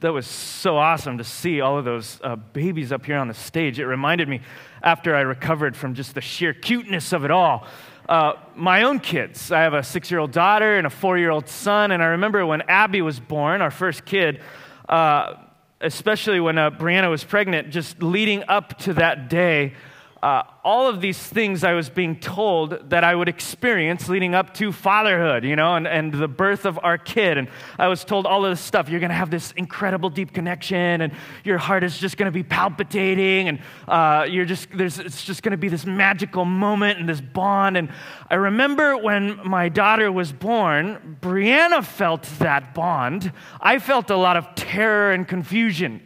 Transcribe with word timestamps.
that 0.00 0.12
was 0.12 0.26
so 0.26 0.76
awesome 0.76 1.18
to 1.18 1.24
see 1.24 1.60
all 1.60 1.78
of 1.78 1.84
those 1.84 2.20
uh, 2.22 2.36
babies 2.36 2.92
up 2.92 3.06
here 3.06 3.16
on 3.16 3.28
the 3.28 3.34
stage. 3.34 3.78
It 3.78 3.86
reminded 3.86 4.28
me, 4.28 4.40
after 4.82 5.16
I 5.16 5.20
recovered 5.20 5.76
from 5.76 5.94
just 5.94 6.14
the 6.14 6.20
sheer 6.20 6.52
cuteness 6.52 7.12
of 7.12 7.24
it 7.24 7.30
all, 7.30 7.66
uh, 8.08 8.34
my 8.54 8.82
own 8.82 9.00
kids. 9.00 9.50
I 9.50 9.60
have 9.62 9.74
a 9.74 9.82
six 9.82 10.10
year 10.10 10.20
old 10.20 10.32
daughter 10.32 10.76
and 10.76 10.86
a 10.86 10.90
four 10.90 11.18
year 11.18 11.30
old 11.30 11.48
son. 11.48 11.90
And 11.90 12.02
I 12.02 12.06
remember 12.06 12.44
when 12.46 12.62
Abby 12.62 13.02
was 13.02 13.18
born, 13.18 13.62
our 13.62 13.70
first 13.70 14.04
kid, 14.04 14.40
uh, 14.88 15.34
especially 15.80 16.40
when 16.40 16.58
uh, 16.58 16.70
Brianna 16.70 17.10
was 17.10 17.24
pregnant, 17.24 17.70
just 17.70 18.02
leading 18.02 18.44
up 18.48 18.78
to 18.80 18.94
that 18.94 19.28
day, 19.28 19.74
uh, 20.22 20.42
all 20.64 20.88
of 20.88 21.00
these 21.00 21.18
things 21.18 21.62
I 21.62 21.74
was 21.74 21.90
being 21.90 22.18
told 22.18 22.90
that 22.90 23.04
I 23.04 23.14
would 23.14 23.28
experience 23.28 24.08
leading 24.08 24.34
up 24.34 24.54
to 24.54 24.72
fatherhood, 24.72 25.44
you 25.44 25.56
know, 25.56 25.76
and, 25.76 25.86
and 25.86 26.12
the 26.12 26.26
birth 26.26 26.64
of 26.64 26.78
our 26.82 26.96
kid. 26.96 27.36
And 27.38 27.48
I 27.78 27.88
was 27.88 28.04
told 28.04 28.26
all 28.26 28.44
of 28.44 28.50
this 28.50 28.60
stuff. 28.60 28.88
You're 28.88 29.00
going 29.00 29.10
to 29.10 29.16
have 29.16 29.30
this 29.30 29.52
incredible 29.52 30.08
deep 30.08 30.32
connection, 30.32 31.02
and 31.02 31.12
your 31.44 31.58
heart 31.58 31.84
is 31.84 31.98
just 31.98 32.16
going 32.16 32.26
to 32.26 32.32
be 32.32 32.42
palpitating, 32.42 33.48
and 33.48 33.60
uh, 33.86 34.26
you're 34.28 34.46
just, 34.46 34.68
there's, 34.72 34.98
it's 34.98 35.24
just 35.24 35.42
going 35.42 35.52
to 35.52 35.58
be 35.58 35.68
this 35.68 35.84
magical 35.84 36.44
moment 36.44 36.98
and 36.98 37.08
this 37.08 37.20
bond. 37.20 37.76
And 37.76 37.90
I 38.30 38.36
remember 38.36 38.96
when 38.96 39.38
my 39.46 39.68
daughter 39.68 40.10
was 40.10 40.32
born, 40.32 41.18
Brianna 41.20 41.84
felt 41.84 42.22
that 42.38 42.74
bond. 42.74 43.32
I 43.60 43.78
felt 43.78 44.10
a 44.10 44.16
lot 44.16 44.36
of 44.36 44.54
terror 44.54 45.12
and 45.12 45.28
confusion. 45.28 46.00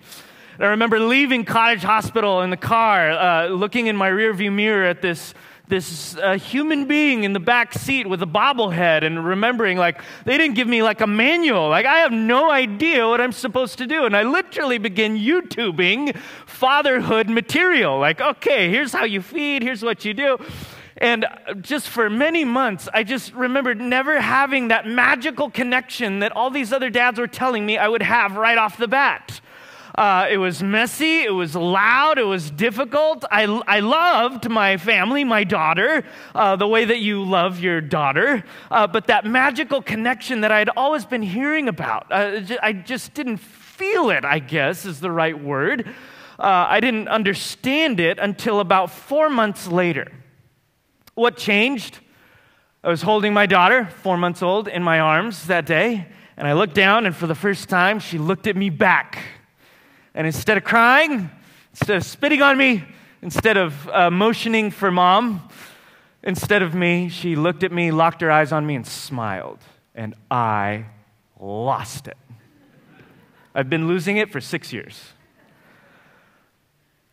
I 0.60 0.66
remember 0.66 1.00
leaving 1.00 1.46
Cottage 1.46 1.82
Hospital 1.82 2.42
in 2.42 2.50
the 2.50 2.56
car, 2.58 3.12
uh, 3.12 3.48
looking 3.48 3.86
in 3.86 3.96
my 3.96 4.10
rearview 4.10 4.52
mirror 4.52 4.84
at 4.84 5.00
this 5.00 5.32
this 5.68 6.16
uh, 6.16 6.36
human 6.36 6.86
being 6.86 7.24
in 7.24 7.32
the 7.32 7.40
back 7.40 7.72
seat 7.72 8.06
with 8.06 8.20
a 8.22 8.26
bobblehead 8.26 9.04
and 9.04 9.24
remembering 9.24 9.78
like 9.78 10.02
they 10.24 10.36
didn't 10.36 10.56
give 10.56 10.68
me 10.68 10.82
like 10.82 11.00
a 11.00 11.06
manual. 11.06 11.70
Like 11.70 11.86
i 11.86 12.00
have 12.00 12.12
no 12.12 12.50
idea 12.50 13.08
what 13.08 13.22
i'm 13.22 13.32
supposed 13.32 13.78
to 13.78 13.86
do. 13.86 14.04
And 14.04 14.14
i 14.14 14.22
literally 14.24 14.76
begin 14.76 15.16
youtubing 15.16 16.14
fatherhood 16.44 17.30
material. 17.30 17.98
Like 17.98 18.20
okay 18.20 18.68
here's 18.68 18.92
how 18.92 19.04
you 19.04 19.22
feed 19.22 19.62
here's 19.62 19.82
what 19.82 20.04
you 20.04 20.12
do. 20.12 20.36
And 20.98 21.24
just 21.62 21.88
for 21.88 22.10
many 22.10 22.44
months, 22.44 22.86
I 22.92 23.04
just 23.04 23.32
remembered 23.32 23.80
never 23.80 24.20
having 24.20 24.68
that 24.68 24.86
magical 24.86 25.48
connection 25.50 26.18
that 26.18 26.32
all 26.32 26.50
these 26.50 26.70
other 26.70 26.90
dads 26.90 27.18
were 27.18 27.28
telling 27.28 27.64
me 27.64 27.78
I 27.78 27.88
would 27.88 28.02
have 28.02 28.36
right 28.36 28.58
off 28.58 28.76
the 28.76 28.88
bat. 28.88 29.40
Uh, 29.94 30.26
it 30.30 30.38
was 30.38 30.62
messy, 30.62 31.24
it 31.24 31.34
was 31.34 31.56
loud, 31.56 32.18
it 32.18 32.24
was 32.24 32.50
difficult. 32.50 33.24
I, 33.30 33.44
I 33.66 33.80
loved 33.80 34.48
my 34.48 34.76
family, 34.76 35.24
my 35.24 35.44
daughter, 35.44 36.04
uh, 36.34 36.56
the 36.56 36.68
way 36.68 36.84
that 36.84 36.98
you 36.98 37.24
love 37.24 37.60
your 37.60 37.80
daughter. 37.80 38.44
Uh, 38.70 38.86
but 38.86 39.08
that 39.08 39.24
magical 39.24 39.82
connection 39.82 40.42
that 40.42 40.52
I 40.52 40.58
had 40.58 40.70
always 40.76 41.04
been 41.04 41.22
hearing 41.22 41.68
about, 41.68 42.06
uh, 42.10 42.40
I 42.62 42.72
just 42.72 43.14
didn't 43.14 43.38
feel 43.38 44.10
it, 44.10 44.24
I 44.24 44.38
guess 44.38 44.84
is 44.84 45.00
the 45.00 45.10
right 45.10 45.38
word. 45.38 45.88
Uh, 46.38 46.66
I 46.68 46.80
didn't 46.80 47.08
understand 47.08 48.00
it 48.00 48.18
until 48.18 48.60
about 48.60 48.90
four 48.90 49.28
months 49.28 49.66
later. 49.66 50.10
What 51.14 51.36
changed? 51.36 51.98
I 52.82 52.88
was 52.88 53.02
holding 53.02 53.34
my 53.34 53.44
daughter, 53.44 53.86
four 54.02 54.16
months 54.16 54.42
old, 54.42 54.66
in 54.66 54.82
my 54.82 55.00
arms 55.00 55.48
that 55.48 55.66
day, 55.66 56.06
and 56.38 56.48
I 56.48 56.54
looked 56.54 56.74
down, 56.74 57.04
and 57.04 57.14
for 57.14 57.26
the 57.26 57.34
first 57.34 57.68
time, 57.68 57.98
she 57.98 58.16
looked 58.16 58.46
at 58.46 58.56
me 58.56 58.70
back. 58.70 59.18
And 60.20 60.26
instead 60.26 60.58
of 60.58 60.64
crying, 60.64 61.30
instead 61.70 61.96
of 61.96 62.04
spitting 62.04 62.42
on 62.42 62.58
me, 62.58 62.84
instead 63.22 63.56
of 63.56 63.88
uh, 63.88 64.10
motioning 64.10 64.70
for 64.70 64.90
mom, 64.90 65.48
instead 66.22 66.60
of 66.60 66.74
me, 66.74 67.08
she 67.08 67.36
looked 67.36 67.62
at 67.62 67.72
me, 67.72 67.90
locked 67.90 68.20
her 68.20 68.30
eyes 68.30 68.52
on 68.52 68.66
me, 68.66 68.74
and 68.74 68.86
smiled. 68.86 69.60
And 69.94 70.14
I 70.30 70.84
lost 71.40 72.06
it. 72.06 72.18
I've 73.54 73.70
been 73.70 73.88
losing 73.88 74.18
it 74.18 74.30
for 74.30 74.42
six 74.42 74.74
years. 74.74 75.02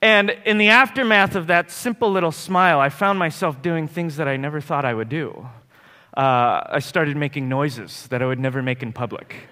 And 0.01 0.31
in 0.43 0.57
the 0.57 0.67
aftermath 0.67 1.37
of 1.37 1.47
that 1.47 1.71
simple 1.71 2.11
little 2.11 2.33
smile, 2.33 2.81
I 2.81 2.89
found 2.89 3.17
myself 3.17 3.61
doing 3.61 3.87
things 3.87 4.17
that 4.17 4.27
I 4.27 4.35
never 4.35 4.59
thought 4.59 4.83
I 4.83 4.93
would 4.93 5.07
do. 5.07 5.47
Uh, 6.17 6.59
I 6.65 6.79
started 6.79 7.15
making 7.15 7.47
noises 7.47 8.07
that 8.07 8.21
I 8.21 8.25
would 8.25 8.39
never 8.39 8.61
make 8.61 8.83
in 8.83 8.91
public. 8.91 9.47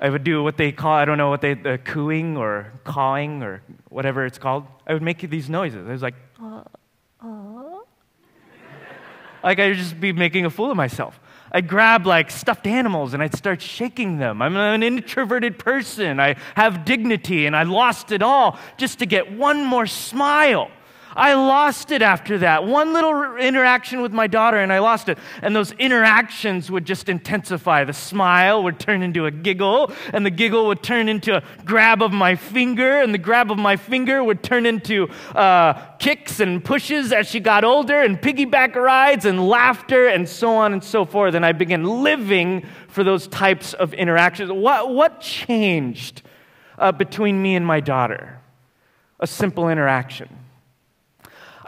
I 0.00 0.08
would 0.08 0.24
do 0.24 0.42
what 0.42 0.56
they 0.56 0.72
call, 0.72 0.94
I 0.94 1.04
don't 1.04 1.18
know 1.18 1.28
what 1.28 1.42
they, 1.42 1.54
the 1.54 1.78
cooing 1.78 2.36
or 2.38 2.72
cawing 2.84 3.42
or 3.42 3.62
whatever 3.90 4.24
it's 4.24 4.38
called. 4.38 4.66
I 4.86 4.94
would 4.94 5.02
make 5.02 5.18
these 5.18 5.50
noises. 5.50 5.86
I 5.86 5.92
was 5.92 6.02
like, 6.02 6.14
uh, 6.42 6.62
uh. 7.22 7.80
like 9.44 9.58
I 9.58 9.68
would 9.68 9.76
just 9.76 10.00
be 10.00 10.12
making 10.12 10.46
a 10.46 10.50
fool 10.50 10.70
of 10.70 10.76
myself. 10.76 11.20
I'd 11.52 11.68
grab 11.68 12.06
like 12.06 12.30
stuffed 12.30 12.66
animals 12.66 13.12
and 13.12 13.22
I'd 13.22 13.36
start 13.36 13.60
shaking 13.60 14.18
them. 14.18 14.40
I'm 14.40 14.56
an 14.56 14.82
introverted 14.82 15.58
person. 15.58 16.18
I 16.18 16.36
have 16.54 16.84
dignity 16.86 17.44
and 17.44 17.54
I 17.54 17.64
lost 17.64 18.10
it 18.10 18.22
all 18.22 18.58
just 18.78 19.00
to 19.00 19.06
get 19.06 19.32
one 19.32 19.64
more 19.64 19.86
smile. 19.86 20.70
I 21.16 21.34
lost 21.34 21.90
it 21.90 22.02
after 22.02 22.38
that. 22.38 22.64
One 22.64 22.92
little 22.92 23.36
interaction 23.36 24.00
with 24.00 24.12
my 24.12 24.26
daughter, 24.26 24.58
and 24.58 24.72
I 24.72 24.78
lost 24.78 25.08
it. 25.08 25.18
And 25.42 25.54
those 25.54 25.72
interactions 25.72 26.70
would 26.70 26.84
just 26.84 27.08
intensify. 27.08 27.84
The 27.84 27.92
smile 27.92 28.62
would 28.62 28.78
turn 28.78 29.02
into 29.02 29.26
a 29.26 29.30
giggle, 29.30 29.92
and 30.12 30.24
the 30.24 30.30
giggle 30.30 30.66
would 30.68 30.82
turn 30.82 31.08
into 31.08 31.36
a 31.36 31.42
grab 31.64 32.02
of 32.02 32.12
my 32.12 32.36
finger, 32.36 33.00
and 33.00 33.12
the 33.12 33.18
grab 33.18 33.50
of 33.50 33.58
my 33.58 33.76
finger 33.76 34.22
would 34.22 34.42
turn 34.42 34.66
into 34.66 35.08
uh, 35.34 35.74
kicks 35.98 36.40
and 36.40 36.64
pushes 36.64 37.12
as 37.12 37.26
she 37.26 37.40
got 37.40 37.64
older, 37.64 38.00
and 38.00 38.20
piggyback 38.20 38.74
rides, 38.74 39.24
and 39.24 39.48
laughter, 39.48 40.06
and 40.06 40.28
so 40.28 40.54
on 40.54 40.72
and 40.72 40.82
so 40.82 41.04
forth. 41.04 41.34
And 41.34 41.44
I 41.44 41.52
began 41.52 41.84
living 41.84 42.66
for 42.88 43.04
those 43.04 43.26
types 43.28 43.74
of 43.74 43.94
interactions. 43.94 44.52
What, 44.52 44.94
what 44.94 45.20
changed 45.20 46.22
uh, 46.78 46.92
between 46.92 47.42
me 47.42 47.56
and 47.56 47.66
my 47.66 47.80
daughter? 47.80 48.40
A 49.18 49.26
simple 49.26 49.68
interaction. 49.68 50.39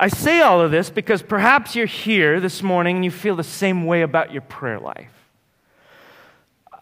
I 0.02 0.08
say 0.08 0.40
all 0.40 0.60
of 0.60 0.72
this 0.72 0.90
because 0.90 1.22
perhaps 1.22 1.76
you're 1.76 1.86
here 1.86 2.40
this 2.40 2.60
morning 2.60 2.96
and 2.96 3.04
you 3.04 3.12
feel 3.12 3.36
the 3.36 3.44
same 3.44 3.86
way 3.86 4.02
about 4.02 4.32
your 4.32 4.42
prayer 4.42 4.80
life. 4.80 5.12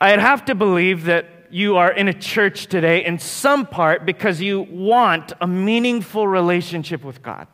I'd 0.01 0.21
have 0.21 0.47
to 0.47 0.55
believe 0.55 1.05
that 1.05 1.27
you 1.51 1.77
are 1.77 1.93
in 1.93 2.09
a 2.09 2.15
church 2.15 2.69
today 2.69 3.05
in 3.05 3.19
some 3.19 3.67
part 3.67 4.07
because 4.07 4.41
you 4.41 4.63
want 4.63 5.35
a 5.39 5.47
meaningful 5.47 6.27
relationship 6.27 7.05
with 7.05 7.23
God. 7.23 7.47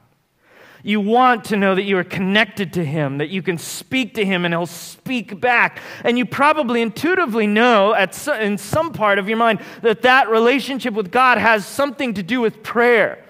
You 0.85 1.01
want 1.01 1.47
to 1.47 1.57
know 1.57 1.75
that 1.75 1.83
you 1.83 1.99
are 1.99 2.05
connected 2.05 2.75
to 2.75 2.85
Him, 2.85 3.19
that 3.19 3.31
you 3.31 3.43
can 3.43 3.59
speak 3.59 4.15
to 4.15 4.25
Him 4.25 4.45
and 4.45 4.55
He'll 4.55 4.67
speak 4.67 5.41
back. 5.41 5.81
And 6.05 6.17
you 6.17 6.27
probably 6.27 6.81
intuitively 6.81 7.49
know 7.49 7.93
at, 7.93 8.29
in 8.41 8.57
some 8.57 8.93
part 8.93 9.19
of 9.19 9.29
your 9.29 9.39
mind 9.39 9.59
that 9.83 10.03
that 10.03 10.29
relationship 10.29 10.95
with 10.95 11.11
God 11.11 11.39
has 11.39 11.67
something 11.67 12.15
to 12.15 12.23
do 12.23 12.41
with 12.41 12.63
prayer. 12.63 13.26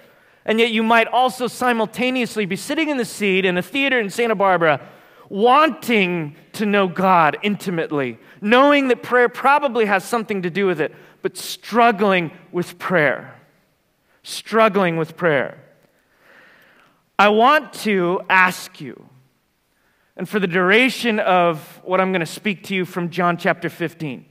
And 0.47 0.61
yet, 0.61 0.71
you 0.71 0.85
might 0.85 1.09
also 1.09 1.49
simultaneously 1.49 2.47
be 2.47 2.55
sitting 2.55 2.89
in 2.89 2.97
the 2.97 3.05
seat 3.05 3.45
in 3.45 3.59
a 3.59 3.63
theater 3.63 3.99
in 3.99 4.09
Santa 4.11 4.37
Barbara, 4.37 4.81
wanting 5.29 6.37
to 6.53 6.65
know 6.65 6.87
God 6.87 7.37
intimately, 7.43 8.19
knowing 8.41 8.87
that 8.89 9.03
prayer 9.03 9.29
probably 9.29 9.87
has 9.87 10.05
something 10.05 10.43
to 10.43 10.51
do 10.51 10.67
with 10.67 10.81
it, 10.81 10.95
but 11.21 11.37
struggling 11.37 12.31
with 12.53 12.79
prayer. 12.79 13.35
Struggling 14.23 14.97
with 14.97 15.17
prayer. 15.17 15.59
I 17.19 17.31
want 17.31 17.73
to 17.73 18.21
ask 18.31 18.81
you, 18.81 19.09
and 20.17 20.29
for 20.29 20.39
the 20.39 20.47
duration 20.47 21.19
of 21.19 21.81
what 21.83 22.01
I'm 22.01 22.13
going 22.13 22.21
to 22.21 22.27
speak 22.27 22.63
to 22.65 22.75
you 22.75 22.85
from 22.85 23.11
John 23.11 23.37
chapter 23.37 23.69
15, 23.69 24.25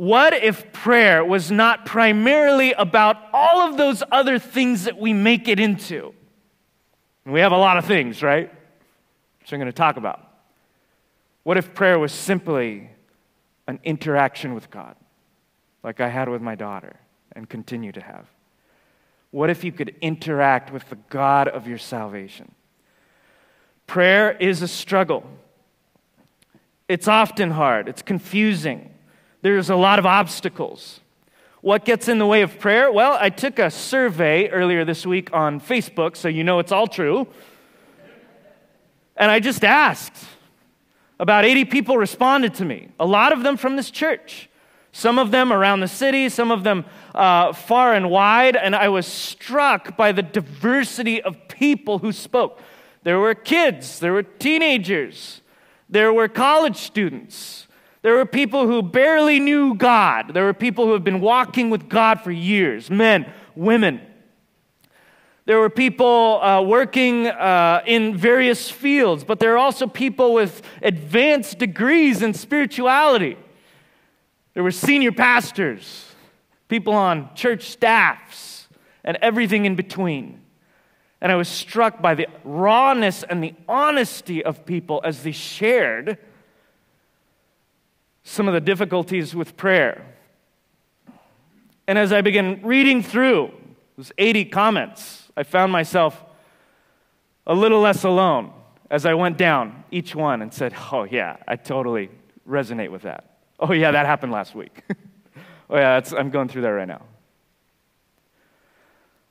what 0.00 0.32
if 0.32 0.72
prayer 0.72 1.22
was 1.22 1.50
not 1.50 1.84
primarily 1.84 2.72
about 2.72 3.18
all 3.34 3.68
of 3.68 3.76
those 3.76 4.02
other 4.10 4.38
things 4.38 4.84
that 4.84 4.96
we 4.96 5.12
make 5.12 5.46
it 5.46 5.60
into? 5.60 6.14
And 7.26 7.34
we 7.34 7.40
have 7.40 7.52
a 7.52 7.58
lot 7.58 7.76
of 7.76 7.84
things, 7.84 8.22
right? 8.22 8.50
Which 9.40 9.52
I'm 9.52 9.58
going 9.58 9.66
to 9.66 9.74
talk 9.74 9.98
about. 9.98 10.26
What 11.42 11.58
if 11.58 11.74
prayer 11.74 11.98
was 11.98 12.12
simply 12.12 12.88
an 13.66 13.78
interaction 13.84 14.54
with 14.54 14.70
God, 14.70 14.96
like 15.82 16.00
I 16.00 16.08
had 16.08 16.30
with 16.30 16.40
my 16.40 16.54
daughter 16.54 16.96
and 17.32 17.46
continue 17.46 17.92
to 17.92 18.00
have? 18.00 18.24
What 19.32 19.50
if 19.50 19.64
you 19.64 19.70
could 19.70 19.94
interact 20.00 20.72
with 20.72 20.88
the 20.88 20.96
God 21.10 21.46
of 21.46 21.68
your 21.68 21.76
salvation? 21.76 22.54
Prayer 23.86 24.32
is 24.32 24.62
a 24.62 24.68
struggle. 24.68 25.24
It's 26.88 27.06
often 27.06 27.50
hard, 27.50 27.86
it's 27.86 28.00
confusing. 28.00 28.89
There's 29.42 29.70
a 29.70 29.76
lot 29.76 29.98
of 29.98 30.06
obstacles. 30.06 31.00
What 31.62 31.84
gets 31.84 32.08
in 32.08 32.18
the 32.18 32.26
way 32.26 32.42
of 32.42 32.58
prayer? 32.58 32.90
Well, 32.90 33.16
I 33.20 33.30
took 33.30 33.58
a 33.58 33.70
survey 33.70 34.48
earlier 34.48 34.84
this 34.84 35.04
week 35.06 35.30
on 35.32 35.60
Facebook, 35.60 36.16
so 36.16 36.28
you 36.28 36.42
know 36.42 36.58
it's 36.58 36.72
all 36.72 36.86
true. 36.86 37.26
And 39.16 39.30
I 39.30 39.40
just 39.40 39.64
asked. 39.64 40.16
About 41.18 41.44
80 41.44 41.66
people 41.66 41.98
responded 41.98 42.54
to 42.54 42.64
me, 42.64 42.88
a 42.98 43.04
lot 43.04 43.34
of 43.34 43.42
them 43.42 43.58
from 43.58 43.76
this 43.76 43.90
church. 43.90 44.48
Some 44.90 45.18
of 45.18 45.30
them 45.30 45.52
around 45.52 45.80
the 45.80 45.88
city, 45.88 46.30
some 46.30 46.50
of 46.50 46.64
them 46.64 46.86
uh, 47.14 47.52
far 47.52 47.94
and 47.94 48.10
wide, 48.10 48.56
and 48.56 48.74
I 48.74 48.88
was 48.88 49.06
struck 49.06 49.98
by 49.98 50.12
the 50.12 50.22
diversity 50.22 51.20
of 51.20 51.36
people 51.46 51.98
who 51.98 52.10
spoke. 52.10 52.58
There 53.02 53.18
were 53.18 53.34
kids, 53.34 53.98
there 53.98 54.14
were 54.14 54.22
teenagers, 54.22 55.42
there 55.90 56.10
were 56.10 56.26
college 56.26 56.76
students, 56.76 57.68
There 58.02 58.14
were 58.14 58.26
people 58.26 58.66
who 58.66 58.82
barely 58.82 59.40
knew 59.40 59.74
God. 59.74 60.32
There 60.32 60.44
were 60.44 60.54
people 60.54 60.86
who 60.86 60.92
have 60.94 61.04
been 61.04 61.20
walking 61.20 61.68
with 61.68 61.88
God 61.88 62.20
for 62.20 62.30
years 62.30 62.90
men, 62.90 63.30
women. 63.54 64.00
There 65.44 65.58
were 65.58 65.70
people 65.70 66.40
uh, 66.40 66.62
working 66.62 67.26
uh, 67.26 67.82
in 67.84 68.16
various 68.16 68.70
fields, 68.70 69.24
but 69.24 69.40
there 69.40 69.54
are 69.54 69.58
also 69.58 69.86
people 69.86 70.32
with 70.32 70.62
advanced 70.80 71.58
degrees 71.58 72.22
in 72.22 72.34
spirituality. 72.34 73.36
There 74.54 74.62
were 74.62 74.70
senior 74.70 75.12
pastors, 75.12 76.06
people 76.68 76.94
on 76.94 77.34
church 77.34 77.64
staffs, 77.64 78.68
and 79.02 79.18
everything 79.20 79.64
in 79.64 79.74
between. 79.74 80.40
And 81.20 81.32
I 81.32 81.34
was 81.34 81.48
struck 81.48 82.00
by 82.00 82.14
the 82.14 82.28
rawness 82.44 83.22
and 83.24 83.42
the 83.42 83.54
honesty 83.68 84.44
of 84.44 84.64
people 84.64 85.00
as 85.04 85.22
they 85.22 85.32
shared 85.32 86.18
some 88.30 88.46
of 88.46 88.54
the 88.54 88.60
difficulties 88.60 89.34
with 89.34 89.56
prayer. 89.56 90.06
And 91.88 91.98
as 91.98 92.12
I 92.12 92.20
began 92.20 92.62
reading 92.62 93.02
through 93.02 93.50
those 93.96 94.12
80 94.18 94.44
comments, 94.46 95.32
I 95.36 95.42
found 95.42 95.72
myself 95.72 96.22
a 97.44 97.54
little 97.54 97.80
less 97.80 98.04
alone 98.04 98.52
as 98.88 99.04
I 99.04 99.14
went 99.14 99.36
down 99.36 99.82
each 99.90 100.14
one 100.14 100.42
and 100.42 100.54
said, 100.54 100.72
Oh, 100.92 101.02
yeah, 101.02 101.38
I 101.48 101.56
totally 101.56 102.08
resonate 102.48 102.92
with 102.92 103.02
that. 103.02 103.38
Oh, 103.58 103.72
yeah, 103.72 103.90
that 103.90 104.06
happened 104.06 104.30
last 104.30 104.54
week. 104.54 104.84
oh, 105.70 105.76
yeah, 105.76 106.00
I'm 106.16 106.30
going 106.30 106.46
through 106.46 106.62
that 106.62 106.68
right 106.68 106.86
now. 106.86 107.02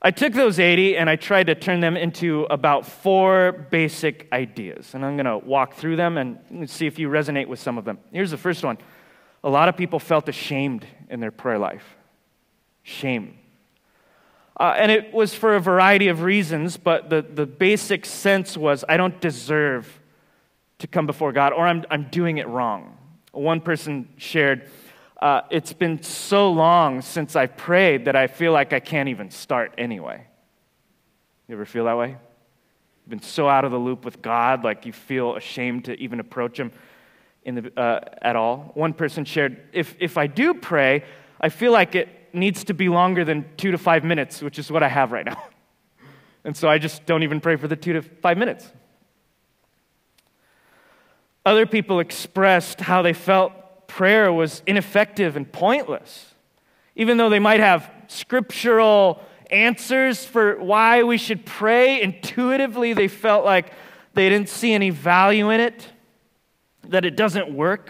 I 0.01 0.11
took 0.11 0.33
those 0.33 0.59
80 0.59 0.95
and 0.95 1.09
I 1.09 1.17
tried 1.17 1.47
to 1.47 1.55
turn 1.55 1.81
them 1.81 1.97
into 1.97 2.43
about 2.49 2.85
four 2.85 3.51
basic 3.69 4.29
ideas. 4.31 4.93
And 4.93 5.05
I'm 5.05 5.17
going 5.17 5.25
to 5.25 5.37
walk 5.37 5.73
through 5.73 5.97
them 5.97 6.17
and 6.17 6.69
see 6.69 6.87
if 6.87 6.97
you 6.97 7.09
resonate 7.09 7.47
with 7.47 7.59
some 7.59 7.77
of 7.77 7.83
them. 7.83 7.99
Here's 8.11 8.31
the 8.31 8.37
first 8.37 8.63
one 8.63 8.77
a 9.43 9.49
lot 9.49 9.69
of 9.69 9.77
people 9.77 9.99
felt 9.99 10.27
ashamed 10.27 10.85
in 11.09 11.19
their 11.19 11.31
prayer 11.31 11.57
life. 11.57 11.95
Shame. 12.83 13.37
Uh, 14.59 14.75
and 14.77 14.91
it 14.91 15.13
was 15.13 15.33
for 15.33 15.55
a 15.55 15.59
variety 15.59 16.09
of 16.09 16.21
reasons, 16.21 16.75
but 16.75 17.09
the, 17.09 17.21
the 17.21 17.45
basic 17.45 18.05
sense 18.05 18.57
was 18.57 18.83
I 18.89 18.97
don't 18.97 19.19
deserve 19.21 19.99
to 20.79 20.87
come 20.87 21.05
before 21.05 21.31
God, 21.31 21.53
or 21.53 21.65
I'm, 21.65 21.85
I'm 21.89 22.09
doing 22.09 22.37
it 22.37 22.47
wrong. 22.47 22.97
One 23.31 23.61
person 23.61 24.09
shared, 24.17 24.69
uh, 25.19 25.41
It's 25.49 25.73
been 25.73 26.01
so 26.01 26.51
long 26.51 27.01
since 27.01 27.35
I 27.35 27.45
prayed 27.45 28.05
that 28.05 28.15
I 28.15 28.27
feel 28.27 28.51
like 28.51 28.73
I 28.73 28.79
can't 28.79 29.09
even 29.09 29.31
start 29.31 29.73
anyway. 29.77 30.25
You 31.47 31.55
ever 31.55 31.65
feel 31.65 31.85
that 31.85 31.97
way? 31.97 32.09
You've 32.09 33.09
been 33.09 33.21
so 33.21 33.49
out 33.49 33.65
of 33.65 33.71
the 33.71 33.77
loop 33.77 34.05
with 34.05 34.21
God, 34.21 34.63
like 34.63 34.85
you 34.85 34.93
feel 34.93 35.35
ashamed 35.35 35.85
to 35.85 35.99
even 35.99 36.19
approach 36.19 36.59
Him 36.59 36.71
in 37.43 37.55
the, 37.55 37.79
uh, 37.79 38.01
at 38.21 38.35
all. 38.35 38.71
One 38.75 38.93
person 38.93 39.25
shared, 39.25 39.61
if, 39.73 39.95
if 39.99 40.17
I 40.17 40.27
do 40.27 40.53
pray, 40.53 41.03
I 41.41 41.49
feel 41.49 41.71
like 41.71 41.95
it 41.95 42.07
needs 42.33 42.63
to 42.65 42.73
be 42.73 42.89
longer 42.89 43.25
than 43.25 43.45
two 43.57 43.71
to 43.71 43.77
five 43.77 44.03
minutes, 44.03 44.41
which 44.41 44.59
is 44.59 44.71
what 44.71 44.83
I 44.83 44.87
have 44.87 45.11
right 45.11 45.25
now. 45.25 45.41
And 46.45 46.55
so 46.55 46.69
I 46.69 46.77
just 46.77 47.05
don't 47.05 47.23
even 47.23 47.41
pray 47.41 47.57
for 47.57 47.67
the 47.67 47.75
two 47.75 47.91
to 47.93 48.01
five 48.01 48.37
minutes. 48.37 48.71
Other 51.45 51.65
people 51.65 51.99
expressed 51.99 52.79
how 52.79 53.01
they 53.01 53.11
felt 53.11 53.51
prayer 53.89 54.31
was 54.31 54.63
ineffective 54.65 55.35
and 55.35 55.51
pointless. 55.51 56.33
Even 56.95 57.17
though 57.17 57.29
they 57.29 57.39
might 57.39 57.59
have 57.59 57.91
scriptural 58.07 59.21
answers 59.51 60.23
for 60.23 60.57
why 60.57 61.03
we 61.03 61.17
should 61.17 61.45
pray, 61.45 62.01
intuitively 62.01 62.93
they 62.93 63.07
felt 63.07 63.43
like 63.43 63.73
they 64.13 64.29
didn't 64.29 64.47
see 64.49 64.73
any 64.73 64.89
value 64.89 65.49
in 65.49 65.59
it, 65.59 65.87
that 66.87 67.03
it 67.03 67.15
doesn't 67.15 67.53
work. 67.53 67.89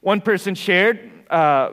One 0.00 0.20
person 0.20 0.54
shared, 0.54 1.10
uh, 1.30 1.72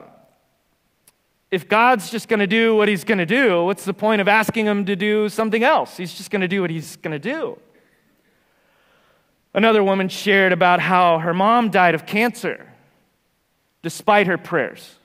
if 1.51 1.67
God's 1.67 2.11
just 2.11 2.27
going 2.27 2.39
to 2.39 2.47
do 2.47 2.75
what 2.75 2.87
he's 2.87 3.03
going 3.03 3.17
to 3.17 3.25
do, 3.25 3.65
what's 3.65 3.85
the 3.85 3.93
point 3.93 4.21
of 4.21 4.27
asking 4.27 4.65
him 4.65 4.85
to 4.85 4.95
do 4.95 5.29
something 5.29 5.63
else? 5.63 5.97
He's 5.97 6.13
just 6.13 6.29
going 6.29 6.41
to 6.41 6.47
do 6.47 6.61
what 6.61 6.69
he's 6.69 6.95
going 6.97 7.19
to 7.19 7.19
do. 7.19 7.57
Another 9.53 9.83
woman 9.83 10.09
shared 10.09 10.53
about 10.53 10.79
how 10.79 11.19
her 11.19 11.33
mom 11.33 11.69
died 11.69 11.95
of 11.95 12.05
cancer 12.05 12.65
despite 13.81 14.27
her 14.27 14.37
prayers. 14.37 14.95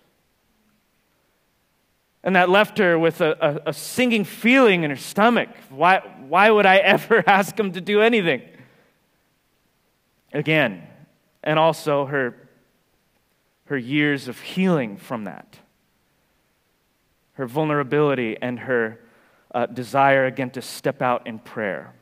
And 2.23 2.37
that 2.37 2.49
left 2.49 2.79
her 2.79 2.99
with 2.99 3.21
a, 3.21 3.37
a, 3.41 3.71
a 3.71 3.73
singing 3.73 4.25
feeling 4.25 4.83
in 4.83 4.91
her 4.91 4.97
stomach. 4.97 5.49
Why, 5.71 6.01
why 6.27 6.51
would 6.51 6.67
I 6.67 6.77
ever 6.95 7.23
ask 7.27 7.59
him 7.59 7.73
to 7.73 7.81
do 7.81 8.01
anything? 8.01 8.43
Again, 10.33 10.83
and 11.43 11.59
also 11.59 12.07
her, 12.07 12.35
her 13.67 13.79
years 13.79 14.27
of 14.27 14.41
healing 14.41 14.97
from 14.97 15.25
that 15.25 15.59
her 17.35 17.47
vulnerability, 17.47 18.37
and 18.41 18.61
her 18.61 18.99
uh, 19.55 19.67
desire 19.67 20.25
again 20.27 20.51
to 20.51 20.63
step 20.63 21.03
out 21.03 21.27
in 21.27 21.39
prayer. 21.39 21.93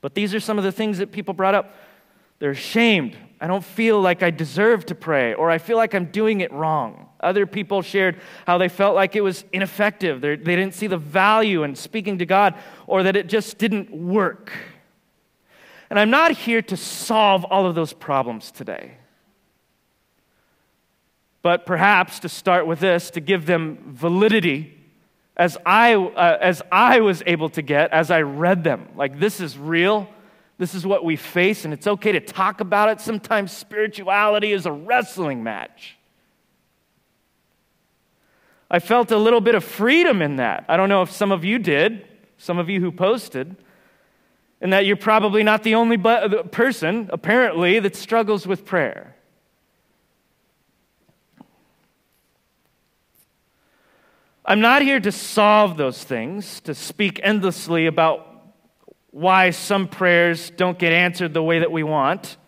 But 0.00 0.14
these 0.14 0.34
are 0.34 0.40
some 0.40 0.58
of 0.58 0.64
the 0.64 0.72
things 0.72 0.98
that 0.98 1.12
people 1.12 1.34
brought 1.34 1.54
up. 1.54 1.74
They're 2.38 2.50
ashamed. 2.50 3.16
I 3.40 3.46
don't 3.46 3.64
feel 3.64 4.00
like 4.00 4.22
I 4.22 4.30
deserve 4.30 4.86
to 4.86 4.94
pray, 4.94 5.34
or 5.34 5.50
I 5.50 5.58
feel 5.58 5.76
like 5.76 5.94
I'm 5.94 6.06
doing 6.06 6.40
it 6.40 6.52
wrong. 6.52 7.08
Other 7.20 7.46
people 7.46 7.82
shared 7.82 8.20
how 8.46 8.58
they 8.58 8.68
felt 8.68 8.94
like 8.94 9.16
it 9.16 9.22
was 9.22 9.44
ineffective. 9.52 10.20
They're, 10.20 10.36
they 10.36 10.56
did 10.56 10.66
not 10.66 10.74
see 10.74 10.86
the 10.86 10.98
value 10.98 11.64
in 11.64 11.74
speaking 11.74 12.18
to 12.18 12.26
God, 12.26 12.54
or 12.86 13.02
that 13.02 13.16
it 13.16 13.28
just 13.28 13.58
didn't 13.58 13.90
work. 13.90 14.52
And 15.90 15.98
I'm 15.98 16.10
not 16.10 16.32
here 16.32 16.62
to 16.62 16.76
solve 16.76 17.44
all 17.44 17.66
of 17.66 17.74
those 17.74 17.92
problems 17.92 18.50
today. 18.50 18.92
But 21.42 21.66
perhaps 21.66 22.20
to 22.20 22.28
start 22.28 22.66
with 22.66 22.80
this, 22.80 23.10
to 23.10 23.20
give 23.20 23.46
them 23.46 23.78
validity 23.86 24.77
as 25.38 25.56
I, 25.64 25.94
uh, 25.94 26.38
as 26.40 26.62
I 26.72 27.00
was 27.00 27.22
able 27.24 27.48
to 27.50 27.62
get 27.62 27.92
as 27.92 28.10
I 28.10 28.22
read 28.22 28.64
them. 28.64 28.88
Like, 28.96 29.20
this 29.20 29.40
is 29.40 29.56
real. 29.56 30.08
This 30.58 30.74
is 30.74 30.84
what 30.84 31.04
we 31.04 31.14
face, 31.14 31.64
and 31.64 31.72
it's 31.72 31.86
okay 31.86 32.10
to 32.12 32.20
talk 32.20 32.60
about 32.60 32.88
it. 32.88 33.00
Sometimes 33.00 33.52
spirituality 33.52 34.52
is 34.52 34.66
a 34.66 34.72
wrestling 34.72 35.44
match. 35.44 35.96
I 38.68 38.80
felt 38.80 39.12
a 39.12 39.16
little 39.16 39.40
bit 39.40 39.54
of 39.54 39.62
freedom 39.62 40.20
in 40.20 40.36
that. 40.36 40.64
I 40.68 40.76
don't 40.76 40.88
know 40.88 41.02
if 41.02 41.12
some 41.12 41.30
of 41.30 41.44
you 41.44 41.60
did, 41.60 42.04
some 42.38 42.58
of 42.58 42.68
you 42.68 42.80
who 42.80 42.90
posted, 42.90 43.56
and 44.60 44.72
that 44.72 44.84
you're 44.84 44.96
probably 44.96 45.44
not 45.44 45.62
the 45.62 45.76
only 45.76 45.96
person, 45.96 47.08
apparently, 47.12 47.78
that 47.78 47.94
struggles 47.94 48.44
with 48.44 48.64
prayer. 48.64 49.14
I'm 54.48 54.60
not 54.60 54.80
here 54.80 54.98
to 54.98 55.12
solve 55.12 55.76
those 55.76 56.02
things, 56.02 56.60
to 56.60 56.74
speak 56.74 57.20
endlessly 57.22 57.84
about 57.84 58.26
why 59.10 59.50
some 59.50 59.86
prayers 59.86 60.48
don't 60.48 60.78
get 60.78 60.90
answered 60.90 61.34
the 61.34 61.42
way 61.42 61.58
that 61.58 61.70
we 61.70 61.82
want. 61.82 62.38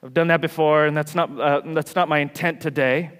I've 0.00 0.14
done 0.14 0.28
that 0.28 0.40
before, 0.40 0.86
and 0.86 0.96
that's 0.96 1.16
not, 1.16 1.40
uh, 1.40 1.62
that's 1.74 1.96
not 1.96 2.08
my 2.08 2.20
intent 2.20 2.60
today. 2.60 3.18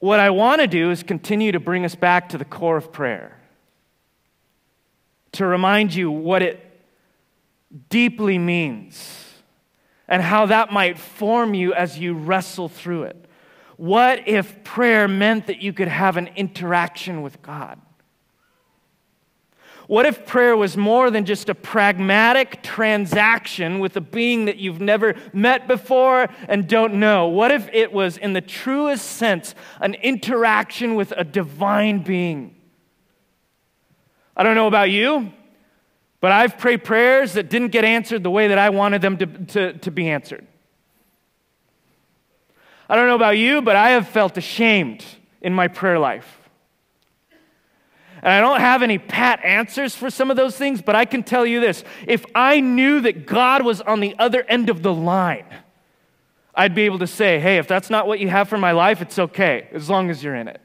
What 0.00 0.18
I 0.18 0.30
want 0.30 0.62
to 0.62 0.66
do 0.66 0.90
is 0.90 1.04
continue 1.04 1.52
to 1.52 1.60
bring 1.60 1.84
us 1.84 1.94
back 1.94 2.30
to 2.30 2.38
the 2.38 2.44
core 2.44 2.76
of 2.76 2.92
prayer, 2.92 3.40
to 5.30 5.46
remind 5.46 5.94
you 5.94 6.10
what 6.10 6.42
it 6.42 6.60
deeply 7.88 8.36
means 8.36 9.28
and 10.08 10.22
how 10.22 10.46
that 10.46 10.72
might 10.72 10.98
form 10.98 11.54
you 11.54 11.72
as 11.72 12.00
you 12.00 12.14
wrestle 12.14 12.68
through 12.68 13.04
it. 13.04 13.26
What 13.80 14.28
if 14.28 14.62
prayer 14.62 15.08
meant 15.08 15.46
that 15.46 15.62
you 15.62 15.72
could 15.72 15.88
have 15.88 16.18
an 16.18 16.28
interaction 16.36 17.22
with 17.22 17.40
God? 17.40 17.80
What 19.86 20.04
if 20.04 20.26
prayer 20.26 20.54
was 20.54 20.76
more 20.76 21.10
than 21.10 21.24
just 21.24 21.48
a 21.48 21.54
pragmatic 21.54 22.62
transaction 22.62 23.78
with 23.78 23.96
a 23.96 24.02
being 24.02 24.44
that 24.44 24.58
you've 24.58 24.82
never 24.82 25.14
met 25.32 25.66
before 25.66 26.28
and 26.46 26.68
don't 26.68 27.00
know? 27.00 27.28
What 27.28 27.52
if 27.52 27.70
it 27.72 27.90
was, 27.90 28.18
in 28.18 28.34
the 28.34 28.42
truest 28.42 29.12
sense, 29.12 29.54
an 29.80 29.94
interaction 29.94 30.94
with 30.94 31.14
a 31.16 31.24
divine 31.24 32.02
being? 32.02 32.54
I 34.36 34.42
don't 34.42 34.56
know 34.56 34.66
about 34.66 34.90
you, 34.90 35.32
but 36.20 36.32
I've 36.32 36.58
prayed 36.58 36.84
prayers 36.84 37.32
that 37.32 37.48
didn't 37.48 37.68
get 37.68 37.86
answered 37.86 38.24
the 38.24 38.30
way 38.30 38.48
that 38.48 38.58
I 38.58 38.68
wanted 38.68 39.00
them 39.00 39.16
to, 39.16 39.26
to, 39.26 39.72
to 39.78 39.90
be 39.90 40.10
answered. 40.10 40.46
I 42.90 42.96
don't 42.96 43.06
know 43.06 43.14
about 43.14 43.38
you, 43.38 43.62
but 43.62 43.76
I 43.76 43.90
have 43.90 44.08
felt 44.08 44.36
ashamed 44.36 45.04
in 45.40 45.54
my 45.54 45.68
prayer 45.68 46.00
life. 46.00 46.40
And 48.20 48.32
I 48.32 48.40
don't 48.40 48.58
have 48.58 48.82
any 48.82 48.98
pat 48.98 49.44
answers 49.44 49.94
for 49.94 50.10
some 50.10 50.28
of 50.28 50.36
those 50.36 50.56
things, 50.56 50.82
but 50.82 50.96
I 50.96 51.04
can 51.04 51.22
tell 51.22 51.46
you 51.46 51.60
this 51.60 51.84
if 52.08 52.26
I 52.34 52.58
knew 52.58 53.00
that 53.02 53.26
God 53.26 53.64
was 53.64 53.80
on 53.80 54.00
the 54.00 54.16
other 54.18 54.42
end 54.42 54.70
of 54.70 54.82
the 54.82 54.92
line, 54.92 55.46
I'd 56.52 56.74
be 56.74 56.82
able 56.82 56.98
to 56.98 57.06
say, 57.06 57.38
hey, 57.38 57.58
if 57.58 57.68
that's 57.68 57.90
not 57.90 58.08
what 58.08 58.18
you 58.18 58.28
have 58.28 58.48
for 58.48 58.58
my 58.58 58.72
life, 58.72 59.00
it's 59.00 59.20
okay, 59.20 59.68
as 59.70 59.88
long 59.88 60.10
as 60.10 60.24
you're 60.24 60.34
in 60.34 60.48
it. 60.48 60.60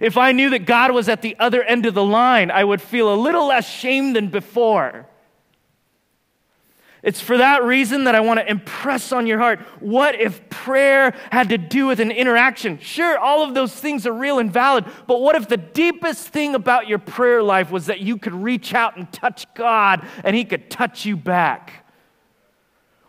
If 0.00 0.16
I 0.16 0.32
knew 0.32 0.50
that 0.50 0.66
God 0.66 0.90
was 0.90 1.08
at 1.08 1.22
the 1.22 1.36
other 1.38 1.62
end 1.62 1.86
of 1.86 1.94
the 1.94 2.04
line, 2.04 2.50
I 2.50 2.64
would 2.64 2.82
feel 2.82 3.14
a 3.14 3.14
little 3.14 3.46
less 3.46 3.70
shame 3.70 4.12
than 4.12 4.26
before. 4.26 5.06
It's 7.02 7.20
for 7.20 7.36
that 7.36 7.62
reason 7.62 8.04
that 8.04 8.14
I 8.14 8.20
want 8.20 8.40
to 8.40 8.50
impress 8.50 9.12
on 9.12 9.26
your 9.26 9.38
heart 9.38 9.60
what 9.80 10.20
if 10.20 10.48
prayer 10.48 11.14
had 11.30 11.50
to 11.50 11.58
do 11.58 11.86
with 11.86 12.00
an 12.00 12.10
interaction? 12.10 12.78
Sure, 12.78 13.18
all 13.18 13.42
of 13.42 13.54
those 13.54 13.72
things 13.72 14.06
are 14.06 14.12
real 14.12 14.38
and 14.38 14.52
valid, 14.52 14.84
but 15.06 15.20
what 15.20 15.36
if 15.36 15.48
the 15.48 15.56
deepest 15.56 16.28
thing 16.28 16.54
about 16.54 16.88
your 16.88 16.98
prayer 16.98 17.42
life 17.42 17.70
was 17.70 17.86
that 17.86 18.00
you 18.00 18.16
could 18.16 18.34
reach 18.34 18.74
out 18.74 18.96
and 18.96 19.12
touch 19.12 19.46
God 19.54 20.06
and 20.24 20.34
He 20.34 20.44
could 20.44 20.70
touch 20.70 21.04
you 21.04 21.16
back? 21.16 21.84